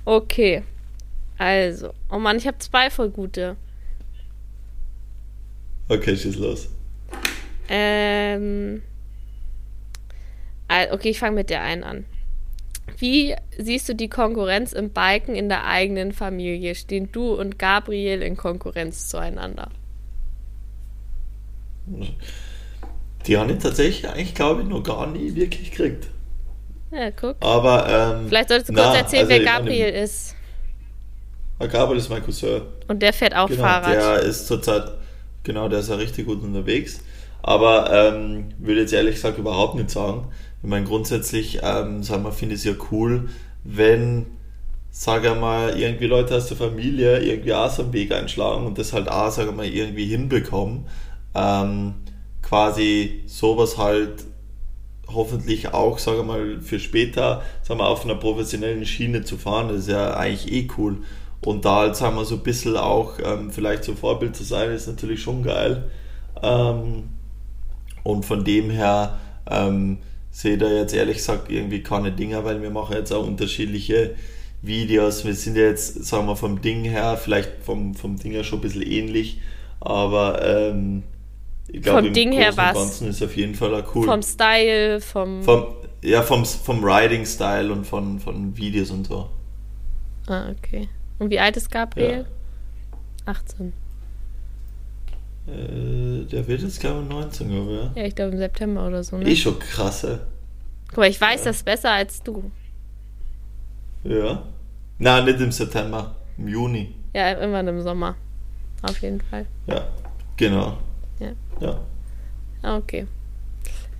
[0.08, 0.62] Okay.
[1.36, 1.92] Also.
[2.10, 3.58] Oh Mann, ich habe zwei voll gute.
[5.90, 6.70] Okay, schieß los.
[7.68, 8.80] Ähm.
[10.90, 12.06] Okay, ich fange mit der einen an.
[12.96, 16.74] Wie siehst du die Konkurrenz im Biken in der eigenen Familie?
[16.74, 19.68] Stehen du und Gabriel in Konkurrenz zueinander?
[23.26, 26.08] Die habe ich tatsächlich eigentlich, glaube ich, noch gar nie wirklich gekriegt.
[26.90, 27.36] Ja, guck.
[27.40, 30.34] Aber, ähm, Vielleicht solltest du kurz na, erzählen, also wer ich meine, Gabriel ist.
[31.58, 32.62] Gabriel ist mein Cousin.
[32.86, 33.94] Und der fährt auch Genau, Fahrrad.
[33.94, 34.92] der ist zurzeit,
[35.42, 37.00] genau, der ist ja richtig gut unterwegs.
[37.42, 40.28] Aber ähm, würde jetzt ehrlich gesagt überhaupt nicht sagen.
[40.62, 43.28] Ich meine, grundsätzlich, ähm, sagen wir, finde ich es ja cool,
[43.64, 44.26] wenn,
[44.90, 48.92] sage mal, irgendwie Leute aus der Familie irgendwie auch so einen Weg einschlagen und das
[48.92, 50.86] halt auch, sage mal, irgendwie hinbekommen.
[51.34, 51.94] Ähm,
[52.42, 54.24] quasi sowas halt
[55.12, 59.68] hoffentlich auch, sage ich mal, für später, sagen wir, auf einer professionellen Schiene zu fahren,
[59.68, 60.98] das ist ja eigentlich eh cool.
[61.40, 64.70] Und da halt, sagen wir, so ein bisschen auch ähm, vielleicht so Vorbild zu sein,
[64.70, 65.90] ist natürlich schon geil.
[66.42, 67.10] Ähm,
[68.02, 69.18] und von dem her
[69.50, 69.98] ähm,
[70.30, 74.14] sehe da jetzt ehrlich gesagt irgendwie keine Dinger, weil wir machen jetzt auch unterschiedliche
[74.62, 75.24] Videos.
[75.24, 78.58] Wir sind ja jetzt, sagen wir, vom Ding her, vielleicht vom, vom Ding her schon
[78.58, 79.40] ein bisschen ähnlich,
[79.80, 81.04] aber ähm,
[81.68, 82.74] ich glaube, Vom Ding her war's.
[82.74, 84.04] Ganzen ist auf jeden Fall cool.
[84.06, 85.42] Vom Style, vom.
[85.42, 85.66] Vom,
[86.02, 89.28] ja, vom, vom Riding-Style und von, von Videos und so.
[90.28, 90.88] ah, okay.
[91.18, 92.26] Und wie alt ist Gabriel?
[93.26, 93.72] 18.
[95.46, 97.96] Äh, der wird jetzt, glaube ich, 19, glaube ich.
[97.96, 99.16] Ja, ich glaube im September oder so.
[99.16, 99.24] Ja.
[99.24, 99.30] Ne?
[99.30, 100.26] Eh schon krasse.
[100.88, 102.50] Guck mal, ich weiß das besser als du.
[104.04, 104.42] Ja.
[104.98, 106.14] Nein, nicht im September.
[106.38, 106.94] Im Juni.
[107.14, 108.14] Ja, irgendwann im Sommer.
[108.82, 109.46] Auf jeden Fall.
[109.66, 109.86] Ja,
[110.36, 110.78] genau.
[111.18, 111.30] Ja.
[111.60, 111.80] Ja.
[112.62, 113.06] Ah, Okay.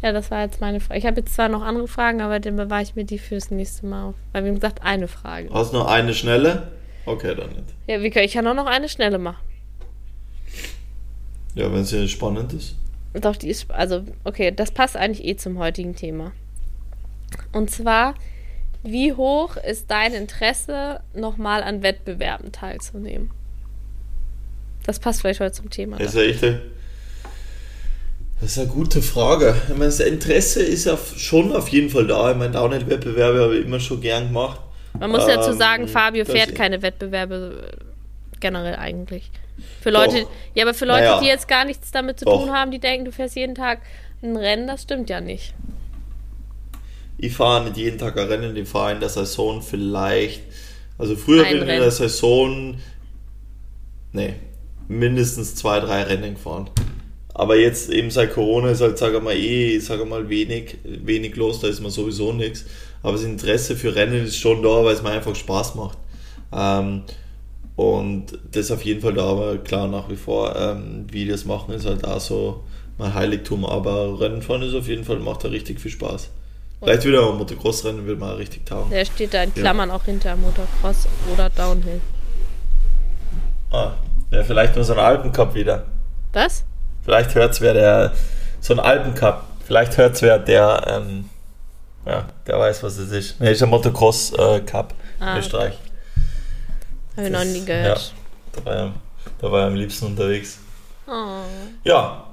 [0.01, 1.01] Ja, das war jetzt meine Frage.
[1.01, 3.85] Ich habe jetzt zwar noch andere Fragen, aber dann bewahre ich mir die fürs nächste
[3.87, 4.15] Mal auf.
[4.33, 5.49] Weil wir haben gesagt, eine Frage.
[5.53, 6.71] Hast du noch eine schnelle?
[7.05, 7.65] Okay, dann nicht.
[7.89, 9.43] Ja, wir können, ich kann auch noch eine schnelle machen.
[11.57, 12.77] Ja, wenn es ja spannend ist.
[13.15, 16.31] Doch, die ist, also, okay, das passt eigentlich eh zum heutigen Thema.
[17.53, 18.15] Und zwar,
[18.85, 23.31] wie hoch ist dein Interesse, nochmal an Wettbewerben teilzunehmen?
[24.85, 25.99] Das passt vielleicht heute zum Thema.
[25.99, 26.61] Ist, echt, eine-
[28.41, 29.57] das ist eine gute Frage.
[29.65, 32.31] Ich meine, das Interesse ist ja schon auf jeden Fall da.
[32.31, 34.61] Ich meine, Downhill-Wettbewerbe habe ich immer schon gern gemacht.
[34.99, 37.85] Man muss dazu Ähm, sagen, Fabio fährt keine Wettbewerbe äh,
[38.41, 39.31] generell eigentlich.
[39.81, 40.31] Für Leute, Doch.
[40.55, 41.21] ja, aber für Leute, Naja.
[41.21, 42.41] die jetzt gar nichts damit zu Doch.
[42.45, 43.81] tun haben, die denken, du fährst jeden Tag
[44.23, 45.55] ein Rennen, das stimmt ja nicht.
[47.17, 50.43] Ich fahre nicht jeden Tag ein Rennen, ich fahre in der Saison vielleicht.
[50.97, 52.77] Also früher bin ich in der Saison.
[54.13, 54.35] Nee,
[54.87, 56.71] mindestens zwei, drei Rennen gefahren.
[57.39, 61.61] Aber jetzt eben seit Corona ist halt, sage mal, eh, sage mal, wenig, wenig los,
[61.61, 62.65] da ist man sowieso nichts.
[63.01, 65.99] Aber das Interesse für Rennen ist schon da, weil es mir einfach Spaß macht.
[66.53, 67.03] Ähm,
[67.77, 71.75] und das ist auf jeden Fall da, aber klar, nach wie vor, ähm, Videos machen
[71.75, 72.65] ist halt auch so
[72.99, 76.31] mein Heiligtum, aber Rennen fahren ist auf jeden Fall, macht da richtig viel Spaß.
[76.83, 78.91] Vielleicht wieder mal Motocross-Rennen, wird mal richtig taugen.
[78.91, 79.63] Der steht da in Ja.
[79.63, 82.01] Klammern auch hinter Motocross oder Downhill.
[83.71, 83.93] Ah,
[84.33, 85.85] ja, vielleicht nur so ein Alpencup wieder.
[86.33, 86.65] Was?
[87.09, 88.13] Vielleicht hört's wer der,
[88.61, 89.43] so ein Alpencup.
[89.67, 91.31] Vielleicht hört's wer der, ähm,
[92.05, 93.41] ja, der weiß, was es ist.
[93.41, 95.73] Nee, ist ein Motocross-Cup Ah, in Österreich.
[97.17, 98.13] Habe ich noch nie Ja, gehört.
[98.53, 98.93] da war, er,
[99.41, 100.59] da war er am liebsten unterwegs.
[101.07, 101.41] Oh.
[101.83, 102.25] Ja.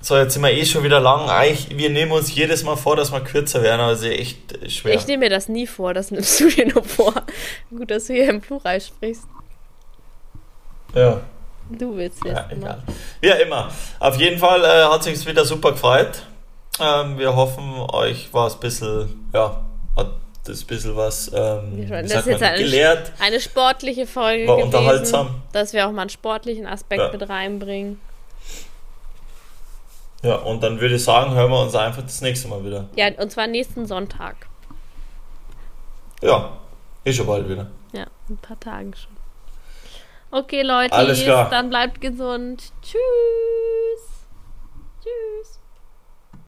[0.00, 1.28] So, jetzt sind wir eh schon wieder lang.
[1.28, 4.70] Eigentlich, wir nehmen uns jedes Mal vor, dass wir kürzer werden, aber es ist echt
[4.72, 4.94] schwer.
[4.94, 7.12] Ich nehme mir das nie vor, das nimmst du dir nur vor.
[7.68, 9.24] Gut, dass du hier im Plural sprichst.
[10.94, 11.20] ja.
[11.78, 12.52] Du willst Ja, jetzt.
[12.52, 12.82] egal.
[13.20, 13.68] Wie immer.
[13.98, 16.22] Auf jeden Fall äh, hat sich wieder super gefreut.
[16.80, 19.60] Ähm, wir hoffen, euch war es ein bisschen, ja,
[19.96, 20.12] hat
[20.44, 23.12] das ein bisschen was ähm, Das ist jetzt eine, gelehrt.
[23.20, 25.42] eine sportliche Folge War gewesen, unterhaltsam.
[25.52, 27.12] dass wir auch mal einen sportlichen Aspekt Ja.
[27.12, 28.00] mit reinbringen.
[30.22, 32.86] Ja, und dann würde ich sagen, hören wir uns einfach das nächste Mal wieder.
[32.94, 34.36] Ja, und zwar nächsten Sonntag.
[36.22, 36.58] Ja,
[37.04, 37.66] Ist schon bald wieder.
[37.92, 39.16] Ja, ein paar Tagen schon.
[40.32, 41.50] Okay, Leute, Alles klar.
[41.50, 42.72] dann bleibt gesund.
[42.82, 44.26] Tschüss.
[45.02, 45.59] Tschüss.